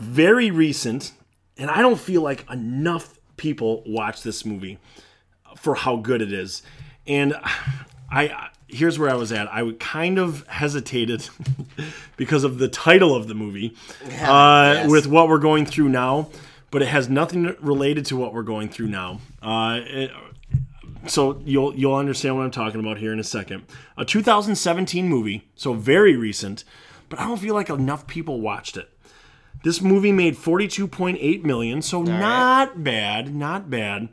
[0.00, 1.12] very recent,
[1.56, 4.78] and I don't feel like enough people watch this movie
[5.56, 6.62] for how good it is.
[7.06, 7.32] And
[8.10, 9.46] I here's where I was at.
[9.52, 11.28] I would kind of hesitated
[12.16, 14.90] because of the title of the movie uh, yes.
[14.90, 16.28] with what we're going through now,
[16.72, 19.20] but it has nothing related to what we're going through now.
[19.40, 20.10] Uh, it-
[21.06, 23.62] so you'll you'll understand what I'm talking about here in a second.
[23.96, 26.64] A 2017 movie, so very recent,
[27.10, 28.88] but I don't feel like enough people watched it.
[29.62, 34.08] This movie made 42.8 million, so not bad, not bad.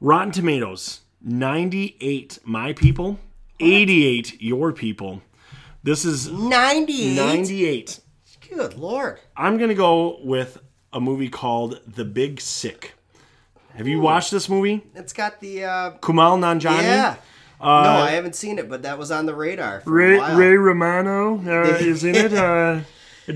[0.00, 3.20] Rotten Tomatoes, 98 my people,
[3.60, 5.22] 88 your people.
[5.84, 7.14] This is 98.
[7.14, 8.00] 98.
[8.50, 9.20] Good lord.
[9.36, 10.58] I'm going to go with
[10.92, 12.94] a movie called The Big Sick.
[13.74, 14.82] Have you watched this movie?
[14.94, 15.64] It's got the.
[15.64, 16.82] Uh, Kumail Nanjiani?
[16.82, 17.16] yeah.
[17.60, 20.36] No, I haven't seen it, but that was on the radar for a Ray, while.
[20.36, 22.34] Ray Romano uh, is in it.
[22.34, 22.80] Uh,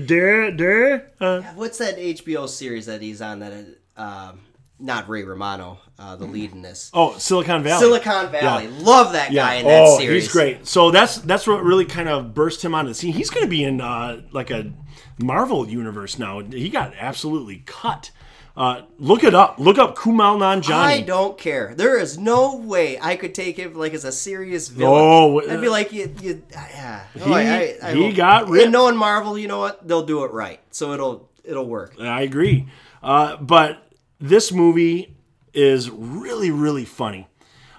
[0.05, 1.11] Dare, Dare.
[1.19, 3.39] Uh, What's that HBO series that he's on?
[3.39, 3.53] That
[3.97, 4.39] um,
[4.79, 6.89] not Ray Romano, uh, the lead in this.
[6.93, 7.79] oh, Silicon Valley.
[7.79, 8.67] Silicon Valley.
[8.67, 10.23] Love that guy in that oh, series.
[10.23, 10.65] he's great.
[10.65, 13.13] So that's that's what really kind of burst him onto the scene.
[13.13, 14.71] He's going to be in uh, like a
[15.19, 16.39] Marvel universe now.
[16.39, 18.11] He got absolutely cut.
[18.55, 19.59] Uh, look it up.
[19.59, 20.73] Look up Kumail Nanjiani.
[20.73, 21.73] I don't care.
[21.73, 24.93] There is no way I could take him like as a serious villain.
[24.93, 27.05] No, I'd be like, you, you, yeah.
[27.15, 28.65] No, I, I, I he got ripped.
[28.65, 29.87] And knowing Marvel, you know what?
[29.87, 31.95] They'll do it right, so it'll it'll work.
[31.99, 32.67] I agree.
[33.01, 33.89] Uh, but
[34.19, 35.15] this movie
[35.53, 37.27] is really, really funny.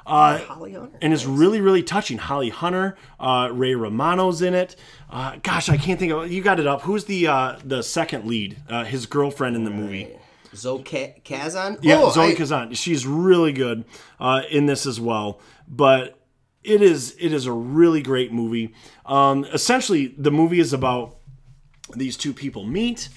[0.05, 0.99] Holly Hunter.
[1.01, 2.19] and it's really really touching.
[2.19, 4.75] Holly Hunter, uh, Ray Romano's in it.
[5.09, 6.31] Uh, gosh, I can't think of.
[6.31, 6.83] You got it up.
[6.83, 8.57] Who's the uh, the second lead?
[8.69, 10.09] Uh, his girlfriend in the movie.
[10.55, 11.79] Zoe Ka- Kazan.
[11.83, 12.75] Yeah, oh, Zoe I- Kazan.
[12.75, 13.85] She's really good
[14.21, 15.41] uh, in this as well.
[15.69, 16.19] But
[16.65, 18.75] it is it is a really great movie.
[19.07, 21.17] Um, essentially, the movie is about
[21.95, 23.09] these two people meet.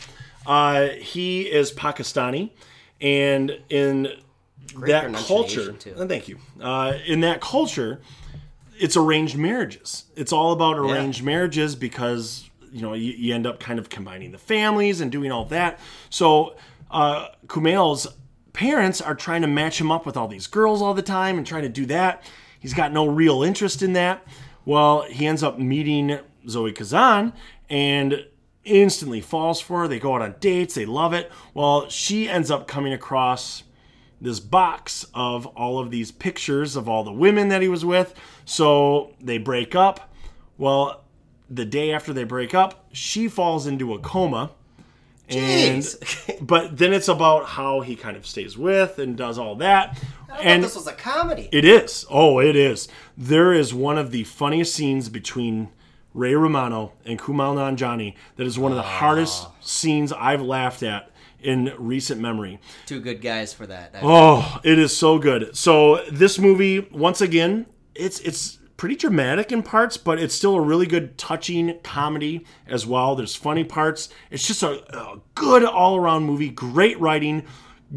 [0.45, 2.51] Uh, he is Pakistani,
[3.01, 4.09] and in
[4.85, 5.93] that culture, too.
[5.95, 6.37] uh, thank you.
[6.61, 8.01] Uh, in that culture,
[8.79, 10.05] it's arranged marriages.
[10.15, 14.31] It's all about arranged marriages because you know you, you end up kind of combining
[14.31, 15.79] the families and doing all that.
[16.09, 16.55] So
[16.95, 18.07] uh, Kumail's
[18.53, 21.45] parents are trying to match him up with all these girls all the time and
[21.45, 22.23] trying to do that.
[22.57, 24.25] He's got no real interest in that.
[24.63, 27.33] Well, he ends up meeting Zoe Kazan
[27.69, 28.25] and
[28.63, 29.87] instantly falls for her.
[29.89, 30.73] They go out on dates.
[30.73, 31.29] They love it.
[31.53, 33.63] Well, she ends up coming across
[34.21, 38.13] this box of all of these pictures of all the women that he was with.
[38.45, 40.13] So they break up.
[40.57, 41.03] Well,
[41.49, 44.51] the day after they break up, she falls into a coma.
[45.29, 45.85] And
[46.41, 49.97] but then it's about how he kind of stays with and does all that.
[50.29, 51.49] I thought And- this was a comedy.
[51.51, 52.05] It is.
[52.09, 52.87] Oh, it is.
[53.17, 55.69] There is one of the funniest scenes between
[56.13, 58.99] Ray Romano and Kumail Nanjiani that is one of the ah.
[58.99, 61.11] hardest scenes I've laughed at
[61.41, 62.59] in recent memory.
[62.85, 63.91] Two good guys for that.
[63.95, 65.55] I- Oh, it is so good.
[65.57, 70.61] So this movie, once again, it's it's pretty dramatic in parts, but it's still a
[70.61, 73.15] really good, touching comedy as well.
[73.15, 74.09] There's funny parts.
[74.31, 76.49] It's just a, a good all around movie.
[76.49, 77.43] Great writing.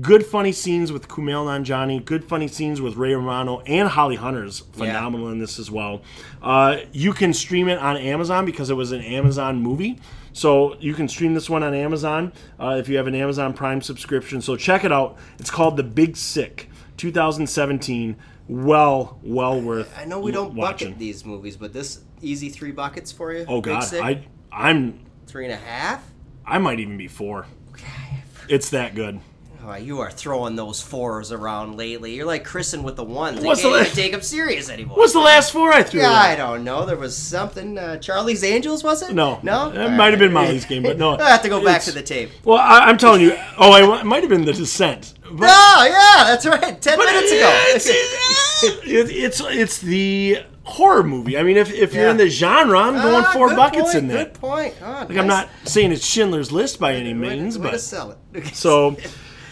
[0.00, 2.04] Good funny scenes with Kumail Nanjiani.
[2.04, 6.02] Good funny scenes with Ray Romano and Holly Hunter's phenomenal in this as well.
[6.42, 9.98] Uh, you can stream it on Amazon because it was an Amazon movie.
[10.34, 13.80] So you can stream this one on Amazon uh, if you have an Amazon Prime
[13.80, 14.40] subscription.
[14.42, 15.16] So check it out.
[15.38, 16.68] It's called The Big Sick,
[16.98, 18.14] 2017.
[18.48, 19.94] Well, well worth.
[19.98, 20.88] I know we don't watching.
[20.88, 23.44] bucket these movies, but this easy three buckets for you.
[23.46, 26.02] Oh God, I I'm three and a half.
[26.46, 27.46] I might even be four.
[27.72, 28.22] Okay.
[28.48, 29.20] It's that good.
[29.66, 32.14] Oh, you are throwing those fours around lately.
[32.14, 33.40] You're like Kristen with the ones.
[33.42, 34.96] What's you the can't la- even take them serious anymore.
[34.96, 36.00] What's the last four I threw?
[36.00, 36.10] Yeah?
[36.10, 36.86] I don't know.
[36.86, 37.76] There was something.
[37.76, 39.12] Uh, Charlie's Angels, was it?
[39.12, 39.70] No, No?
[39.70, 41.18] It might have been Molly's game, but no.
[41.18, 42.30] I have to go back to the tape.
[42.44, 43.32] Well, I, I'm telling you.
[43.58, 45.17] Oh, I, it might have been The Descent.
[45.30, 46.80] But, Oh, yeah, that's right.
[46.80, 47.50] Ten minutes ago.
[47.74, 47.86] It's,
[48.86, 51.38] it- it's it's the horror movie.
[51.38, 54.08] I mean, if, if you're in the genre, I'm going Ah, four buckets point, in
[54.08, 54.24] there.
[54.24, 54.74] Good point.
[54.82, 57.80] Oh, Like I'm not saying it's Schindler's List by any way, means, way to but
[57.80, 58.46] sell it.
[58.54, 58.96] so.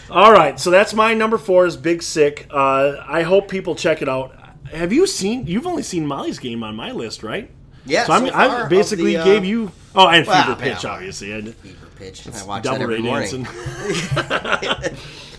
[0.09, 2.47] All right, so that's my number four is Big Sick.
[2.49, 4.33] Uh, I hope people check it out.
[4.71, 5.45] Have you seen?
[5.47, 7.51] You've only seen Molly's game on my list, right?
[7.85, 9.69] yeah, So, I'm, so I basically the, uh, gave you.
[9.95, 10.89] Oh, and well, Fever Pitch, yeah.
[10.91, 11.35] obviously.
[11.35, 12.25] I, Fever pitch.
[12.27, 13.45] I watch that every Ray morning.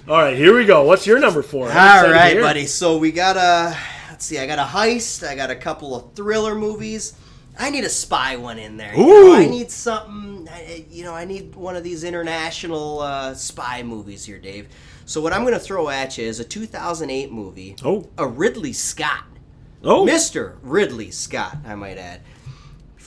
[0.09, 0.85] All right, here we go.
[0.85, 1.69] What's your number four?
[1.71, 2.65] I'm All right, buddy.
[2.65, 3.77] So we got a
[4.11, 4.39] let's see.
[4.39, 5.27] I got a heist.
[5.27, 7.13] I got a couple of thriller movies.
[7.59, 8.93] I need a spy one in there.
[8.97, 9.35] You know, Ooh.
[9.35, 10.49] I need something.
[10.51, 14.69] I- You know, I need one of these international uh, spy movies here, Dave.
[15.05, 17.77] So what I'm going to throw at you is a 2008 movie.
[17.85, 18.09] Oh.
[18.17, 19.25] A Ridley Scott,
[19.85, 20.57] Oh, Mr.
[20.63, 22.21] Ridley Scott, I might add.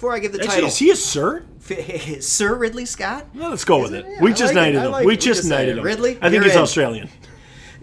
[0.02, 1.46] Before I give the actually, title, is he a sir?
[2.22, 3.36] Sir Ridley Scott.
[3.36, 4.04] No, let's go with it.
[4.04, 4.14] it?
[4.14, 4.92] Yeah, we I just like knighted I him.
[4.94, 5.12] like we.
[5.12, 5.84] We just knighted him.
[5.84, 6.62] Ridley, I think he's in.
[6.62, 7.10] Australian.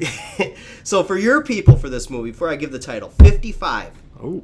[0.82, 3.92] so for your people for this movie, before I give the title, 55.
[4.20, 4.42] Oh,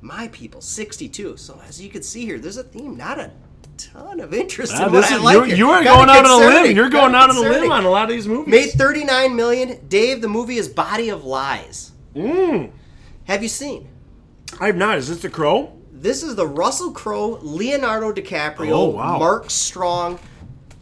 [0.00, 1.36] My people, 62.
[1.36, 3.30] So as you can see here, there's a theme, not a
[3.76, 6.42] ton of interest Ah, in what this I like you're, you are going out on
[6.42, 6.74] a limb.
[6.74, 8.50] You're going out on a limb on a lot of these movies.
[8.50, 9.86] Made 39 million.
[9.86, 11.92] Dave, the movie is Body of Lies.
[12.16, 12.72] Mm.
[13.26, 13.88] Have you seen?
[14.58, 14.98] I have not.
[14.98, 15.78] Is this the Crowe?
[16.02, 19.18] This is the Russell Crowe, Leonardo DiCaprio, Oh, wow.
[19.18, 20.18] Mark Strong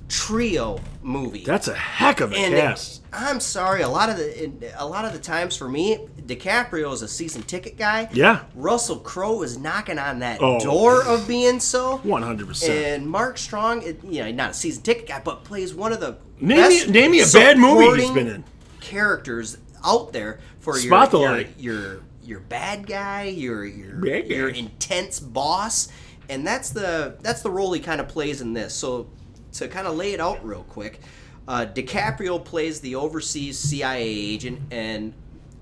[0.08, 1.44] trio movie.
[1.44, 3.02] That's a heck of a and cast.
[3.12, 7.02] I'm sorry, a lot of the a lot of the times for me, DiCaprio is
[7.02, 8.08] a season ticket guy.
[8.12, 8.40] Yeah.
[8.54, 10.58] Russell Crowe is knocking on that Oh.
[10.60, 11.98] door of being so.
[11.98, 12.72] One hundred percent.
[12.72, 16.00] And Mark Strong, it- you know, not a season ticket guy, but plays one of
[16.00, 18.44] the Name best me- name me a bad movie he's been in.
[18.80, 21.48] Characters out there for Spot your, light.
[21.58, 22.00] your your
[22.30, 24.34] your bad guy, your your Bad guy.
[24.36, 25.88] your intense boss,
[26.28, 28.72] and that's the that's the role he kind of plays in this.
[28.72, 29.08] So
[29.54, 31.00] to kind of lay it out real quick,
[31.48, 35.12] uh, DiCaprio plays the overseas CIA agent, and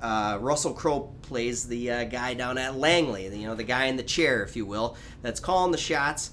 [0.02, 3.96] uh, Russell Crowe plays the uh, guy down at Langley, you know, the guy in
[3.96, 6.30] the chair, if you will, that's calling the shots.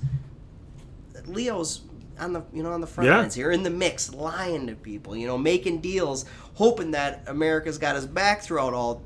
[1.26, 1.82] Leo's
[2.20, 3.18] on the you know on the front Yeah.
[3.18, 6.26] lines here in the mix, lying to people, you know, making deals,
[6.56, 9.02] hoping that America's got his back throughout all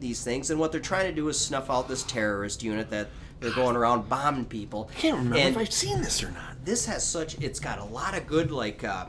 [0.00, 0.50] these things.
[0.50, 3.08] And what they're trying to do is snuff out this terrorist unit that
[3.40, 4.90] they're going around bombing people.
[4.96, 6.64] I can't remember And if I've seen this or not.
[6.64, 9.06] this has such it's got a lot of good like uh,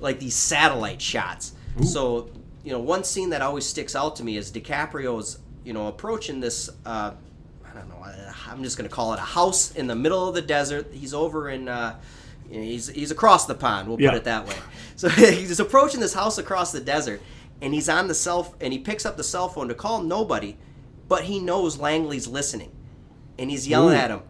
[0.00, 1.52] like these satellite shots.
[1.84, 2.30] So
[2.64, 6.40] you know one scene that always sticks out to me is DiCaprio's you know approaching
[6.40, 6.68] this.
[6.84, 7.12] Uh,
[7.64, 8.04] I don't know.
[8.48, 10.88] I'm just gonna call it a house in the middle of the desert.
[10.92, 11.68] He's over in.
[11.68, 11.98] Uh,
[12.48, 13.88] he's he's across the pond.
[13.88, 14.10] We'll Yeah.
[14.10, 14.54] put it that way.
[14.96, 17.20] So he's approaching this house across the desert,
[17.64, 20.56] and he's on the cell and he picks up the cell phone to call nobody,
[21.08, 22.70] but he knows Langley's listening,
[23.38, 24.00] and he's yelling Ooh.
[24.00, 24.22] at him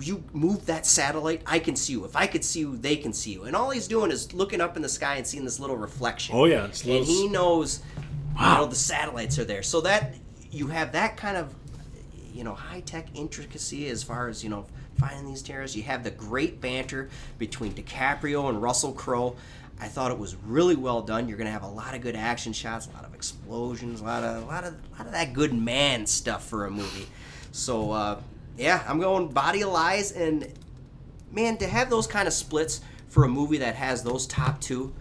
[0.00, 2.04] you move that satellite, I can see you.
[2.04, 3.44] If I could see you, they can see you.
[3.44, 6.34] And all he's doing is looking up in the sky and seeing this little reflection.
[6.36, 7.82] Oh, yeah, it's and he knows,
[8.38, 9.62] you know, the satellites are there.
[9.62, 10.14] So that
[10.50, 11.54] you have that kind of,
[12.32, 14.66] you know, high tech intricacy as far as you know
[14.98, 15.76] finding these terrorists.
[15.76, 17.08] You have the great banter
[17.38, 19.36] between DiCaprio and Russell Crowe.
[19.80, 21.28] I thought it was really well done.
[21.28, 24.22] You're gonna have a lot of good action shots, a lot of explosions, a lot
[24.22, 27.06] of, a lot of, a lot of that good man stuff for a movie.
[27.52, 28.20] So uh,
[28.56, 30.52] yeah, I'm going Body of Lies, and
[31.32, 34.92] man, to have those kind of splits for a movie that has those top two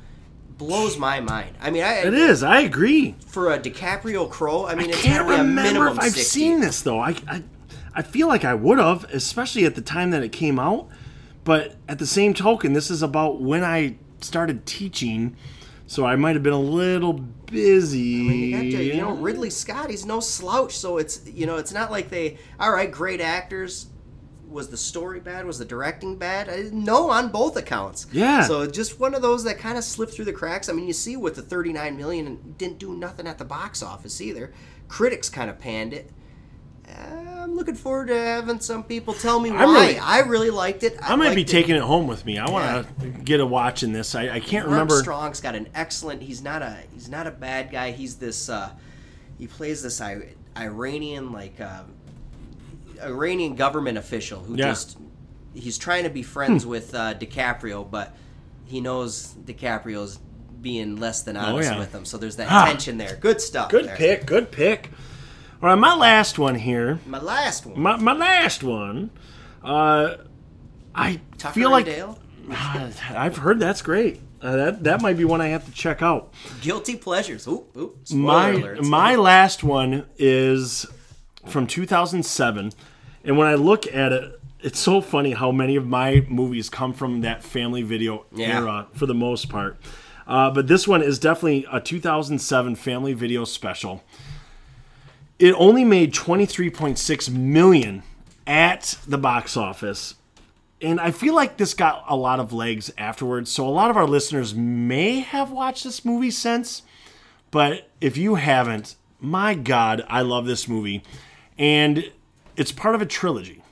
[0.57, 1.55] blows my mind.
[1.61, 2.43] I mean, I It is.
[2.43, 3.15] I agree.
[3.27, 4.65] for a DiCaprio Crowe.
[4.65, 6.21] I mean, I it's can't remember if I've 60.
[6.21, 6.99] seen this though.
[6.99, 7.43] I, I
[7.95, 10.87] I feel like I would have, especially at the time that it came out.
[11.43, 15.35] But at the same token, this is about when I started teaching.
[15.87, 17.99] so I might have been a little busy.
[17.99, 21.73] You, got to, you know, Ridley Scott, he's no slouch, so it's you know, it's
[21.73, 23.87] not like they all right, great actors.
[24.47, 25.45] Was the story bad?
[25.45, 26.73] Was the directing bad?
[26.73, 28.07] No, on both accounts.
[28.11, 28.41] Yeah.
[28.43, 30.69] So just one of those that kind of slipped through the cracks.
[30.69, 33.83] I mean, you see with the 39 million and didn't do nothing at the box
[33.83, 34.51] office either.
[34.87, 36.09] Critics kind of panned it.
[36.89, 39.63] Uh, I'm looking forward to having some people tell me why.
[39.63, 40.97] really- I really liked it.
[41.01, 41.53] I might be liked it.
[41.53, 42.37] taking it home with me.
[42.37, 44.15] I want to get a watch in this.
[44.15, 44.95] I, I can't remember.
[44.95, 46.21] Armstrong's got an excellent.
[46.21, 46.77] He's not a.
[46.93, 47.91] He's not a bad guy.
[47.91, 48.49] He's this.
[48.49, 48.71] Uh,
[49.37, 50.21] he plays this I,
[50.57, 51.83] Iranian like uh,
[53.03, 54.65] Iranian government official who Yeah.
[54.65, 54.71] Hmm.
[54.71, 54.97] just.
[55.55, 58.15] He's trying to be friends with uh, DiCaprio, but
[58.65, 60.19] he knows DiCaprio's
[60.61, 61.79] being less than honest Oh, yeah.
[61.79, 62.05] with him.
[62.05, 62.65] So there's that Ah.
[62.65, 63.15] tension there.
[63.15, 63.69] Good stuff.
[63.71, 63.95] Good there.
[63.95, 64.25] pick.
[64.27, 64.91] Good pick.
[65.61, 66.99] All right, my last one here.
[67.05, 67.79] My last one.
[67.79, 69.09] My, my last one.
[69.63, 70.15] Uh,
[70.95, 72.17] I Tucker feel like Dale.
[73.11, 74.21] I've heard that's great.
[74.41, 76.33] Uh, that that might be one I have to check out.
[76.61, 77.45] Guilty pleasures.
[77.47, 77.97] Ooh, ooh.
[78.05, 78.89] Spoiler my alerts.
[78.89, 80.85] my last one is
[81.45, 82.71] from 2007
[83.23, 86.93] and when i look at it it's so funny how many of my movies come
[86.93, 88.59] from that family video Yeah.
[88.61, 89.77] era for the most part
[90.27, 94.03] uh, but this one is definitely a 2007 family video special
[95.39, 98.03] it only made 23.6 million
[98.45, 100.15] at the box office
[100.81, 103.51] and I feel like this got a lot of legs afterwards.
[103.51, 106.83] So a lot of our listeners may have watched this movie since.
[107.51, 111.03] But if you haven't, my God, I love this movie.
[111.57, 112.11] And
[112.55, 113.63] it's part of a trilogy.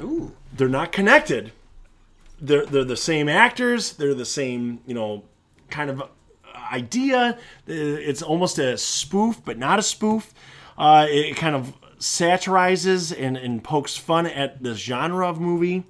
[0.00, 0.32] Ooh.
[0.52, 1.52] They're not connected.
[2.40, 3.94] They're, they're the same actors.
[3.94, 5.24] They're the same, you know,
[5.70, 6.02] kind of
[6.70, 7.38] idea.
[7.66, 10.34] It's almost a spoof, but not a spoof.
[10.80, 15.84] Uh, it kind of satirizes and, and pokes fun at the genre of movie.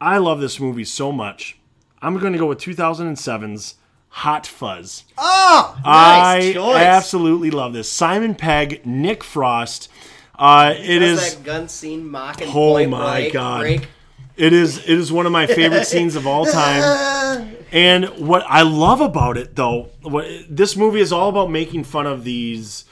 [0.00, 1.58] I love this movie so much.
[2.00, 3.74] I'm going to go with 2007's
[4.10, 5.04] Hot Fuzz.
[5.18, 6.76] Oh, nice I choice.
[6.76, 7.90] absolutely love this.
[7.90, 9.88] Simon Pegg, Nick Frost.
[10.38, 13.60] Uh, it is that gun scene mocking Oh Point my Break, God.
[13.62, 13.88] Break.
[14.36, 17.56] it is it is one of my favorite scenes of all time.
[17.72, 22.06] And what I love about it though, what this movie is all about making fun
[22.06, 22.84] of these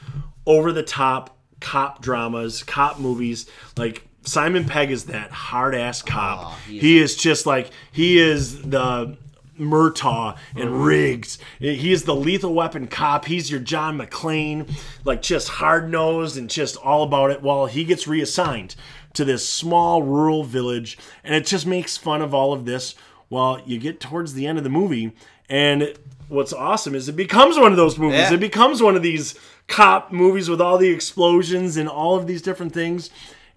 [0.46, 3.46] over the top cop dramas, cop movies.
[3.76, 6.38] Like Simon Pegg is that hard ass cop.
[6.38, 9.16] Aw, he is- just like he is the
[9.58, 10.82] Murtaugh and mm-hmm.
[10.82, 11.38] Riggs.
[11.58, 13.26] He is the lethal weapon cop.
[13.26, 14.70] He's your John McClane,
[15.04, 17.42] like just hard nosed and just all about it.
[17.42, 18.74] While he gets reassigned
[19.14, 22.94] to this small rural village, and it just makes fun of all of this.
[23.28, 25.12] While you get towards the end of the movie,
[25.48, 25.94] and
[26.32, 28.18] what's awesome is it becomes one of those movies.
[28.20, 28.34] Yeah.
[28.34, 29.34] It becomes one of these
[29.68, 33.10] cop movies with all the explosions and all of these different things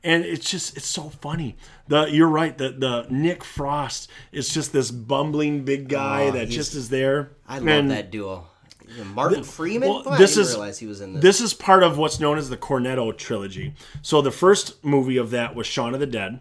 [0.03, 1.57] and it's just it's so funny.
[1.87, 2.55] The you're right.
[2.55, 7.31] The the Nick Frost is just this bumbling big guy Oh, that just is there.
[7.47, 8.45] I love And, that duo.
[9.15, 9.89] Martin Freeman.
[9.89, 11.21] well, this didn't is realize he was in this.
[11.23, 13.73] This is part of what's known as the Cornetto trilogy.
[14.03, 16.39] So the first movie of that was Shaun of the Dead,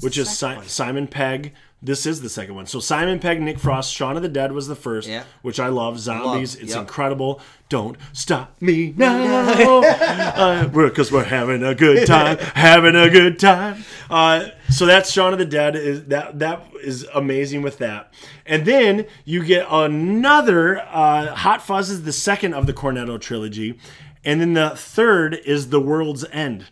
[0.00, 1.54] which the is si- Simon Pegg.
[1.84, 2.64] This is the second one.
[2.66, 5.24] So Simon Pegg, Nick Frost, Shaun of the Dead was the first, Yeah.
[5.42, 6.00] which I love.
[6.00, 6.80] Zombies, it's yep.
[6.80, 7.42] incredible.
[7.68, 13.84] Don't stop me now, because we're having a good time, having a good time.
[14.08, 15.76] Uh, so that's Shaun of the Dead.
[15.76, 18.12] Is that that is amazing with that,
[18.46, 23.78] and then you get another uh, Hot Fuzz is the second of the Cornetto trilogy,
[24.24, 26.66] and then the third is The World's End.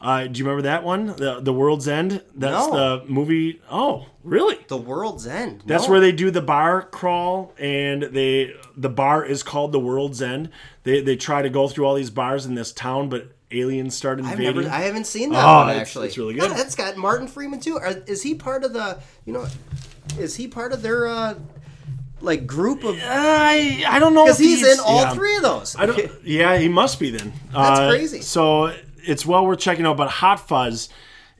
[0.00, 1.06] Uh, do you remember that one?
[1.08, 2.22] The The World's End.
[2.36, 2.98] That's No.
[3.00, 3.60] the movie.
[3.70, 4.56] Oh, really?
[4.68, 5.62] the World's End.
[5.66, 5.90] That's No.
[5.90, 10.50] where they do the bar crawl, and they the bar is called the World's End.
[10.84, 14.20] They they try to go through all these bars in this town, but aliens start
[14.20, 14.62] I've invading.
[14.62, 14.68] never.
[14.74, 16.06] I haven't seen that Oh, one it's- actually.
[16.08, 16.50] it's really good.
[16.50, 17.76] Yeah, that's got Martin Freeman too.
[17.78, 18.98] Are, is he part of the?
[19.24, 19.46] You know,
[20.16, 21.34] is he part of their uh,
[22.20, 22.96] like group of?
[23.02, 25.12] I I don't know Because if he's in all yeah.
[25.14, 25.74] three of those.
[25.76, 26.08] I don't.
[26.24, 27.32] Yeah, he must be then.
[27.52, 28.20] That's Uh, crazy.
[28.20, 28.72] So
[29.06, 29.96] it's well worth checking out.
[29.96, 30.88] But Hot Fuzz,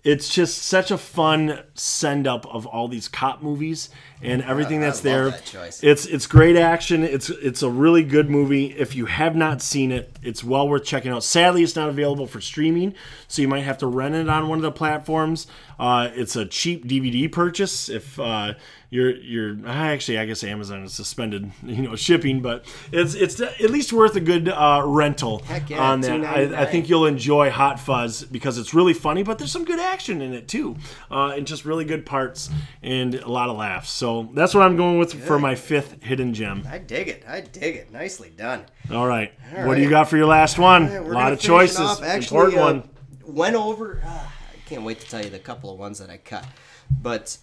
[0.05, 3.91] it's just such a fun send up of all these cop movies
[4.23, 5.31] and everything I that's there.
[5.31, 5.81] that.
[5.83, 7.05] It's it's great action.
[7.05, 8.67] It's it's a really good movie.
[8.67, 11.25] If you have not seen it, it's well worth checking out.
[11.25, 12.95] Sadly, it's not available for streaming,
[13.27, 15.47] so you might have to rent it on one of the platforms.
[15.79, 18.55] Uh, it's a cheap DVD purchase if uh,
[18.91, 23.71] you're you're actually I guess Amazon has suspended you know shipping, but it's it's at
[23.71, 26.25] least worth a good uh, rental Heck yeah, on that.
[26.25, 29.81] I, I think you'll enjoy Hot Fuzz because it's really funny, but there's some good
[29.81, 30.77] action in it too,
[31.11, 32.51] uh, and just really good parts
[32.83, 33.91] and a lot of laughs.
[33.91, 36.67] So that's what I'm going with for my fifth hidden gem.
[36.69, 37.25] I dig it.
[37.29, 37.93] I dig it.
[37.93, 38.65] Nicely done.
[38.91, 40.85] All right, All what do you got for your last one?
[40.87, 42.01] Yeah, a lot of choices.
[42.01, 42.91] Actually, Important uh, one.
[43.37, 44.01] Went over.
[44.03, 46.47] Uh, I can't wait to tell you the couple of ones that I cut,
[46.91, 47.37] but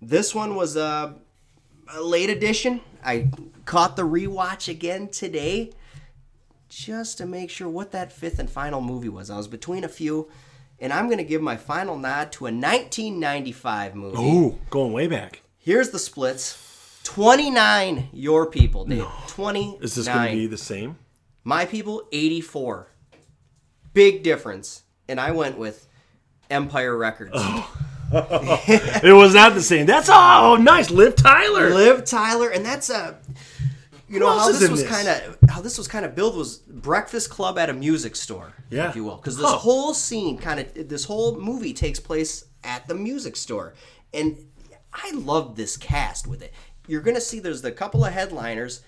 [0.00, 1.12] this one was uh,
[1.92, 2.80] a late edition.
[3.04, 3.30] I
[3.64, 5.72] caught the rewatch again today
[6.68, 9.30] just to make sure what that fifth and final movie was.
[9.30, 10.28] I was between a few,
[10.78, 14.16] and I'm going to give my final nod to a 1995 movie.
[14.18, 15.42] Oh, going way back.
[15.58, 19.06] Here's the splits 29 Your People, Dave.
[19.28, 19.82] 29.
[19.82, 20.96] Is this going to be the same?
[21.44, 22.88] My People, 84.
[23.92, 24.84] Big difference.
[25.08, 25.88] And I went with
[26.48, 27.32] Empire Records.
[28.12, 29.86] It was not the same.
[29.86, 31.70] That's oh nice, Liv Tyler.
[31.74, 33.18] Liv Tyler, and that's a.
[34.08, 37.30] You know how this was kind of how this was kind of built was Breakfast
[37.30, 38.88] Club at a music store, Yeah.
[38.88, 39.58] if you will, because this Huh.
[39.58, 43.74] whole scene kind of this whole movie takes place at the music store,
[44.12, 44.36] and
[44.92, 46.52] I love this cast with it.
[46.88, 48.80] You're gonna see there's the couple of headliners,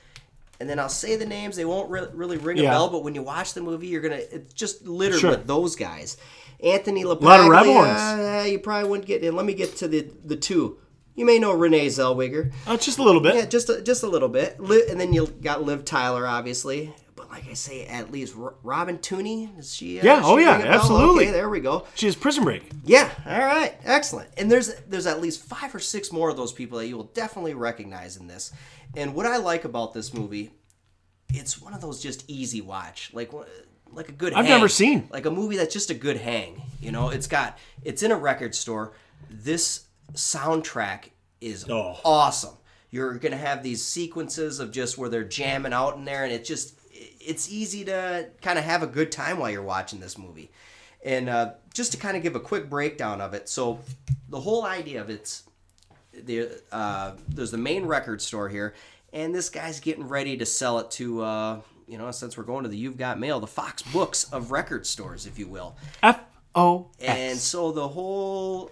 [0.58, 1.54] and then I'll say the names.
[1.54, 2.70] They won't re- really ring a Yeah.
[2.70, 5.30] bell, but when you watch the movie, you're gonna it's just littered Sure.
[5.30, 6.16] with those guys.
[6.62, 7.20] Anthony LaPaglia.
[7.22, 7.98] A lot of rebel ones.
[8.00, 9.22] uh, you probably wouldn't get.
[9.24, 10.78] And let me get to the the two.
[11.14, 12.52] You may know Renee Zellweger.
[12.66, 13.34] Uh, just a little bit.
[13.34, 14.58] Yeah, just a, just a little bit.
[14.58, 16.94] And then you got Liv Tyler, obviously.
[17.14, 20.00] But like I say, at least R- Robin Tunney is she?
[20.00, 20.74] Uh, Yeah, she oh yeah, ring a bell?
[20.74, 21.24] absolutely.
[21.24, 21.86] Okay, there we go.
[21.94, 22.62] She has Prison Break.
[22.84, 24.30] Yeah, all right, excellent.
[24.38, 27.10] And there's there's at least five or six more of those people that you will
[27.12, 28.50] definitely recognize in this.
[28.96, 30.52] And what I like about this movie,
[31.28, 33.32] it's one of those just easy watch, like
[33.92, 34.32] like a good.
[34.32, 34.54] I've hang.
[34.54, 35.08] never seen.
[35.10, 36.62] like a movie that's just a good hang.
[36.80, 38.92] You know, it's got it's in a record store.
[39.30, 41.98] This soundtrack is Oh.
[42.04, 42.56] awesome.
[42.90, 46.44] You're gonna have these sequences of just where they're jamming out in there, and it
[46.44, 50.50] just it's easy to kind of have a good time while you're watching this movie.
[51.04, 53.80] And uh, just to kind of give a quick breakdown of it, so
[54.28, 55.44] the whole idea of it's
[56.12, 58.74] the uh, there's the main record store here,
[59.12, 61.60] and this guy's getting ready to sell it to uh,
[61.92, 64.86] you know since we're going to the You've Got Mail, the Fox Books of record
[64.86, 65.76] stores, if you will.
[66.02, 66.20] F
[66.54, 68.70] O And so the whole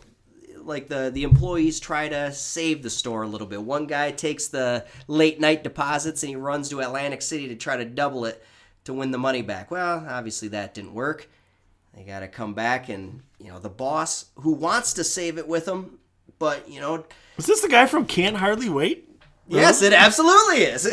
[0.57, 3.62] like the the employees try to save the store a little bit.
[3.62, 7.77] One guy takes the late night deposits and he runs to Atlantic City to try
[7.77, 8.43] to double it
[8.85, 9.71] to win the money back.
[9.71, 11.29] Well, obviously that didn't work.
[11.95, 15.47] They got to come back and you know the boss who wants to save it
[15.47, 15.99] with them,
[16.39, 17.05] but you know
[17.37, 19.09] Is this the guy from Can't Hardly Wait?
[19.51, 20.88] Yes, it absolutely is.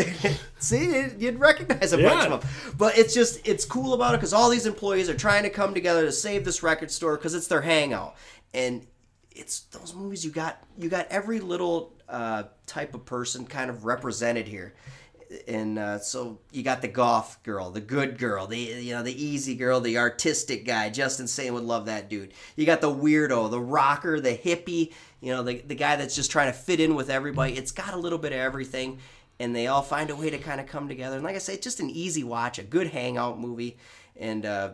[0.59, 2.33] See, you'd recognize a bunch Yeah.
[2.33, 2.49] of them.
[2.77, 5.73] But it's just, it's cool about it because all these employees are trying to come
[5.73, 8.15] together to save this record store because it's their hangout.
[8.53, 8.87] And
[9.31, 13.85] it's those movies you got, you got every little uh, type of person kind of
[13.85, 14.73] represented here.
[15.47, 19.23] And uh, so you got the golf girl, the good girl, the you know the
[19.23, 20.89] easy girl, the artistic guy.
[20.89, 22.33] Justin Sane would love that dude.
[22.55, 26.31] You got the weirdo, the rocker, the hippie, you know the the guy that's just
[26.31, 27.53] trying to fit in with everybody.
[27.53, 28.99] It's got a little bit of everything,
[29.39, 31.17] and they all find a way to kind of come together.
[31.17, 33.77] And like I say, it's just an easy watch, a good hangout movie,
[34.15, 34.71] and uh,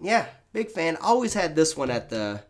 [0.00, 0.96] yeah, big fan.
[1.02, 2.42] Always had this one at the.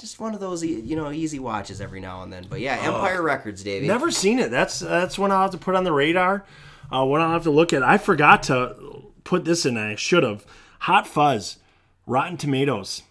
[0.00, 2.46] Just one of those, you know, easy watches every now and then.
[2.48, 3.86] But yeah, Empire Records, Davey.
[3.86, 4.50] Never seen it.
[4.50, 6.44] That's that's one I'll have to put on the radar.
[6.90, 7.82] Uh, one I'll have to look at.
[7.82, 9.76] I forgot to put this in.
[9.76, 10.46] I should have.
[10.80, 11.58] Hot Fuzz,
[12.06, 13.02] Rotten Tomatoes,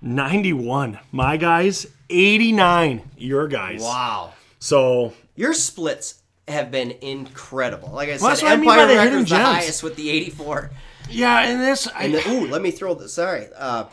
[0.00, 0.98] ninety-one.
[1.10, 3.02] My guys, eighty-nine.
[3.16, 3.82] Your guys.
[3.82, 4.32] Wow.
[4.58, 7.90] So Your splits have been incredible.
[7.90, 10.70] Like I said, Well, what I mean Empire the Records the highest with the 84.
[11.10, 11.88] yeah, and this.
[11.88, 13.14] I, And the, ooh, let me throw this.
[13.14, 13.84] Sorry, uh,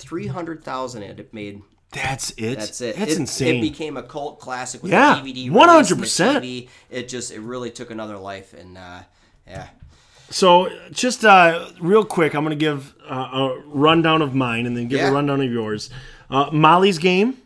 [0.00, 1.62] 300,000 it made.
[1.92, 2.56] that's it.
[2.58, 2.96] That's it.
[2.96, 3.56] That's it, insane.
[3.56, 5.50] It became a cult classic with Yeah, DVD.
[5.50, 5.90] 100%.
[5.90, 6.68] release and the TV.
[6.90, 9.00] It just it really took another life, and uh,
[9.46, 9.68] yeah.
[10.32, 14.76] So, just uh, real quick, I'm going to give uh, a rundown of mine and
[14.76, 15.10] then give Yeah.
[15.10, 15.90] a rundown of yours.
[16.30, 17.38] Uh, Molly's Game,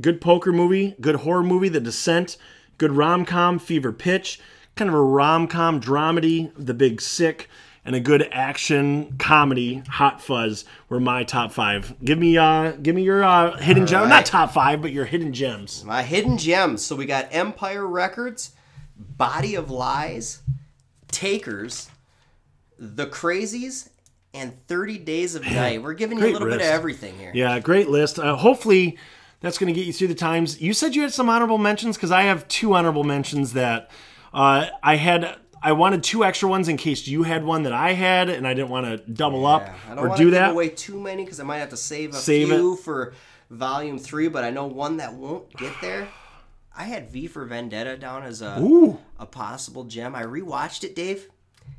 [0.00, 2.36] good poker movie, good horror movie, The Descent,
[2.78, 4.40] good rom com, Fever Pitch,
[4.74, 7.48] kind of a rom com dramedy, The Big Sick,
[7.84, 11.94] and a good action comedy, Hot Fuzz, were my top five.
[12.04, 15.32] Give me, uh, give me your uh, hidden gem, not top five, but your hidden
[15.32, 15.84] gems.
[15.84, 16.84] My hidden gems.
[16.84, 18.52] So we got Empire Records,
[18.96, 20.42] Body of Lies,
[21.08, 21.90] Takers,
[22.78, 23.88] The Crazies,
[24.32, 25.82] and 30 Days of Night.
[25.82, 27.32] We're giving you a little bit of everything here.
[27.34, 28.18] Yeah, great list.
[28.18, 28.96] Uh, hopefully,
[29.40, 30.60] that's going to get you through the times.
[30.60, 33.90] You said you had some honorable mentions because I have two honorable mentions that
[34.32, 35.36] uh, I had.
[35.62, 38.54] I wanted two extra ones in case you had one that I had, and I
[38.54, 40.50] didn't want to double up Yeah, I don't or want do to give that.
[40.50, 43.14] away too many because I might have to save a Save few for
[43.50, 44.28] volume three.
[44.28, 46.08] But I know one that won't get there.
[46.76, 48.98] I had V for Vendetta down as a Ooh.
[49.18, 50.14] a possible gem.
[50.14, 51.28] I rewatched it, Dave.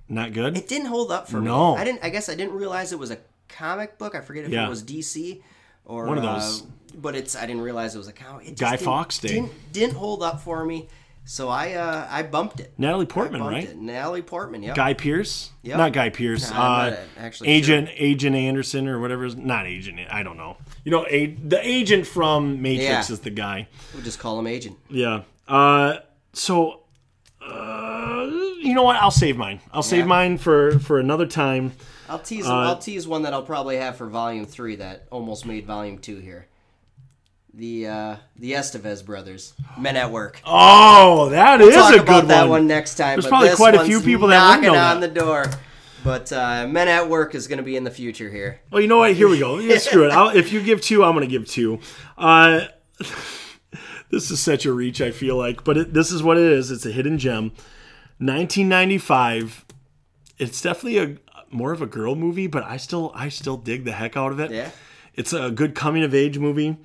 [0.07, 0.55] Not good.
[0.57, 1.75] It didn't hold up for No.
[1.75, 1.81] me.
[1.81, 2.03] I didn't.
[2.03, 3.17] I guess I didn't realize it was a
[3.49, 4.15] comic book.
[4.15, 4.65] I forget if Yeah.
[4.65, 5.41] it was DC
[5.85, 6.61] or One of uh, those.
[6.95, 7.35] but it's.
[7.35, 8.47] I didn't realize it was a comic.
[8.47, 9.27] It Guy didn't- Fawkes Day.
[9.29, 10.87] didn't didn't hold up for me.
[11.25, 12.73] So I uh, I bumped it.
[12.77, 13.63] Natalie Portman, right?
[13.63, 13.77] it.
[13.77, 14.61] Natalie Portman.
[14.61, 14.73] yeah.
[14.73, 15.51] Guy Pearce?
[15.61, 15.77] yeah.
[15.77, 16.51] Not Guy Pearce.
[16.51, 19.23] I'm uh, actually Agent Agent Anderson or whatever.
[19.25, 19.99] is- Not Agent.
[20.11, 20.57] I don't know.
[20.83, 23.13] You know, a, the agent from Matrix Yeah.
[23.13, 23.67] is the guy.
[23.93, 24.77] We'll just call him Agent.
[24.89, 25.21] Yeah.
[25.47, 25.99] Uh,
[26.33, 26.81] so,
[27.41, 28.29] uh,
[28.61, 28.97] you know what?
[28.97, 29.61] I'll save mine.
[29.71, 30.05] I'll save Yeah.
[30.05, 31.71] mine for for another time.
[32.09, 32.45] I'll tease.
[32.45, 35.99] Uh, I'll tease one that I'll probably have for Volume Three that almost made Volume
[35.99, 36.47] Two here.
[37.55, 40.41] The uh, the Estevez brothers, Men at Work.
[40.43, 42.49] Oh, that is Talk a about good that one.
[42.49, 43.15] one next time.
[43.15, 45.13] There's but probably quite a few people that knocking on that.
[45.13, 45.45] the door.
[46.03, 48.59] But uh, Men at Work is going to be in the future here.
[48.71, 49.13] Well, you know what?
[49.13, 49.59] Here we go.
[49.59, 50.11] Yeah, screw it.
[50.11, 51.79] I'll, if you give two, I'm going to give two.
[52.17, 52.65] Uh,
[54.09, 54.99] this is such a reach.
[54.99, 56.71] I feel like, but it, this is what it is.
[56.71, 57.51] It's a hidden gem.
[58.17, 59.65] 1995.
[60.39, 61.17] It's definitely a
[61.51, 64.39] more of a girl movie, but I still I still dig the heck out of
[64.39, 64.51] it.
[64.51, 64.71] Yeah.
[65.13, 66.77] It's a good coming of age movie.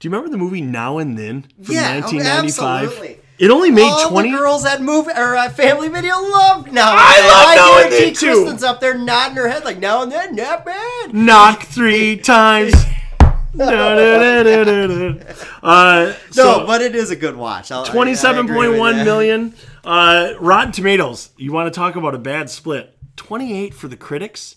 [0.00, 2.84] Do you remember the movie Now and Then from Yeah, oh, 1995?
[2.88, 3.20] absolutely.
[3.38, 6.90] It only made All 20 the girls at movie or uh, Family Video loved now.
[6.90, 7.28] and I Then.
[7.28, 8.26] love Now and Then, too.
[8.42, 11.14] Kristen's up there nodding her head like now and then, not bad.
[11.14, 12.74] knock three times.
[15.60, 17.70] Uh, so, No, but it is a good watch.
[17.72, 19.04] I'll- I- I agree with Twenty-seven point one that.
[19.04, 19.54] million.
[19.84, 21.30] Uh, Rotten Tomatoes.
[21.36, 22.96] You want to talk about a bad split?
[23.16, 24.56] Twenty-eight for the critics,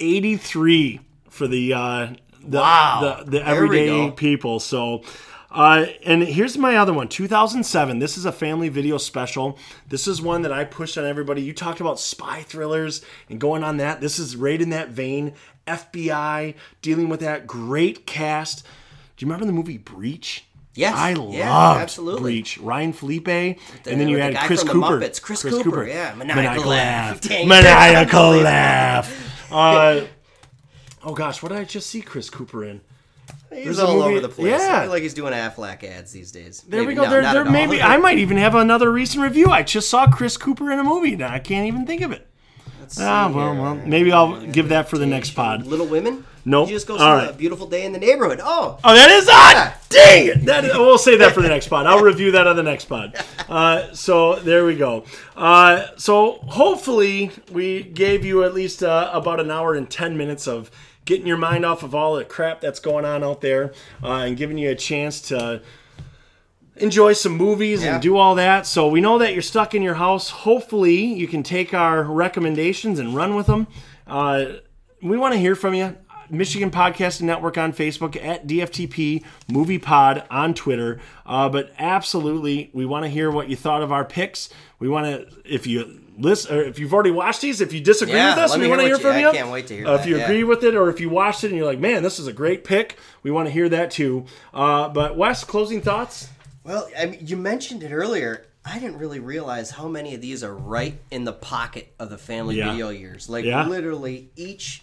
[0.00, 1.00] eighty-three
[1.30, 2.08] for the uh,
[2.50, 3.22] the, Wow.
[3.24, 4.60] the, the everyday people.
[4.60, 5.02] So.
[5.50, 10.20] Uh, and here's my other one 2007 this is a family video special this is
[10.20, 13.98] one that i pushed on everybody you talked about spy thrillers and going on that
[14.02, 15.32] this is right in that vein
[15.66, 18.62] fbi dealing with that great cast
[19.16, 20.44] do you remember the movie breach
[20.74, 20.94] Yes.
[20.94, 22.22] I Yeah, loved absolutely.
[22.34, 22.58] Breach.
[22.58, 23.26] Ryan Phillippe,
[23.86, 25.00] and then you with the had Chris Cooper.
[25.00, 25.20] Muppets.
[25.20, 26.14] Chris Cooper, yeah.
[26.14, 27.20] Maniacal laugh.
[27.22, 27.48] Dang.
[27.48, 29.34] Maniacal laugh.
[29.50, 30.04] Uh,
[31.04, 32.80] oh gosh, what did I just see Chris Cooper in?
[33.52, 34.60] He's There's all over the place.
[34.60, 34.78] yeah.
[34.78, 36.62] I feel like he's doing Affleck ads these days.
[36.62, 37.04] There we go.
[37.04, 39.46] no, there, there maybe I might even have another recent review.
[39.48, 41.16] I just saw Chris Cooper in a movie.
[41.16, 42.26] Now I can't even think of it.
[42.80, 45.66] Let's Ah, well, well, maybe I'll give that for the next pod.
[45.66, 46.24] Little Women.
[46.48, 46.68] Nope.
[46.68, 47.30] You just go see right.
[47.30, 48.40] a beautiful day in the neighborhood.
[48.42, 49.34] Oh, Oh, that is on.
[49.34, 49.74] Yeah.
[49.90, 50.44] Dang it!
[50.46, 51.86] That is, we'll save that for the next pod.
[51.86, 53.14] I'll review that on the next pod.
[53.48, 55.04] Uh, so there we go.
[55.34, 60.46] Uh, so hopefully we gave you at least uh, about an hour and ten minutes
[60.46, 60.70] of
[61.06, 63.72] getting your mind off of all the crap that's going on out there,
[64.02, 65.62] uh, and giving you a chance to
[66.76, 67.94] enjoy some movies Yeah.
[67.94, 68.66] and do all that.
[68.66, 70.28] So we know that you're stuck in your house.
[70.30, 73.66] Hopefully you can take our recommendations and run with them.
[74.06, 74.44] Uh,
[75.02, 75.96] we want to hear from you.
[76.30, 81.00] Michigan Podcasting Network on Facebook at DFTP Movie Pod on Twitter.
[81.26, 84.48] Uh, but absolutely, we want to hear what you thought of our picks.
[84.78, 88.14] We want to, if you listen, or if you've already watched these, if you disagree
[88.14, 89.28] Yeah, with us, we want to hear from you- you.
[89.28, 90.24] I can't wait to hear Uh, If you yeah.
[90.24, 92.32] agree with it, or if you watched it and you're like, man, this is a
[92.32, 94.24] great pick, we want to hear that too.
[94.52, 96.28] Uh, but Wes, closing thoughts?
[96.64, 98.44] Well, I mean, you mentioned it earlier.
[98.64, 102.18] I didn't really realize how many of these are right in the pocket of the
[102.18, 102.70] family Yeah.
[102.72, 103.26] video years.
[103.28, 104.82] Like literally each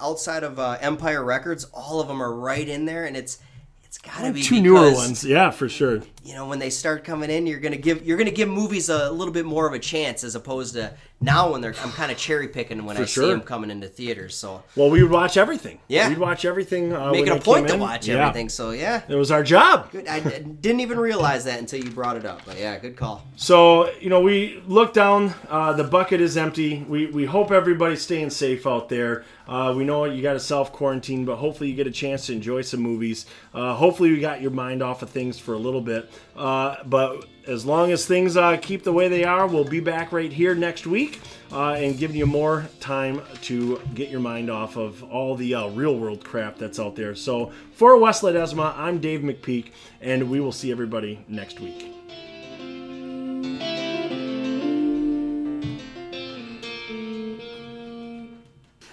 [0.00, 3.38] outside of uh, Empire Records, all of them are right in there, and it's
[3.84, 6.02] it's got to be Two newer ones, yeah, for sure.
[6.26, 9.10] You know, when they start coming in, you're gonna give you're gonna give movies a
[9.12, 12.18] little bit more of a chance as opposed to now when they're I'm kind of
[12.18, 14.34] cherry picking when I see them coming into theaters.
[14.34, 15.78] So Well, we would watch everything.
[15.88, 16.08] Yeah.
[16.08, 16.92] we'd watch everything.
[16.92, 18.26] Uh, making a point to watch Yeah.
[18.26, 18.48] everything.
[18.48, 19.02] So yeah.
[19.08, 19.92] It was our job.
[19.92, 20.08] Good.
[20.08, 22.42] I, I didn't even realize that until you brought it up.
[22.44, 23.24] But yeah, good call.
[23.36, 25.32] So you know, we look down.
[25.48, 26.84] Uh, the bucket is empty.
[26.88, 29.24] We we hope everybody's staying safe out there.
[29.48, 32.32] Uh, we know you got to self quarantine, but hopefully you get a chance to
[32.32, 33.26] enjoy some movies.
[33.54, 36.10] Uh, hopefully you got your mind off of things for a little bit.
[36.36, 40.12] Uh, but as long as things uh, keep the way they are, we'll be back
[40.12, 41.20] right here next week
[41.52, 45.68] uh, and giving you more time to get your mind off of all the uh,
[45.68, 47.14] real world crap that's out there.
[47.14, 51.92] So for Wes Ledesma, I'm Dave McPeak, and we will see everybody next week.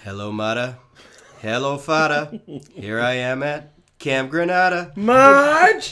[0.04, 0.76] Hello, Mata.
[1.40, 2.40] Hello, Fada.
[2.74, 4.92] Here I am at Camp Granada.
[4.96, 5.82] Marge!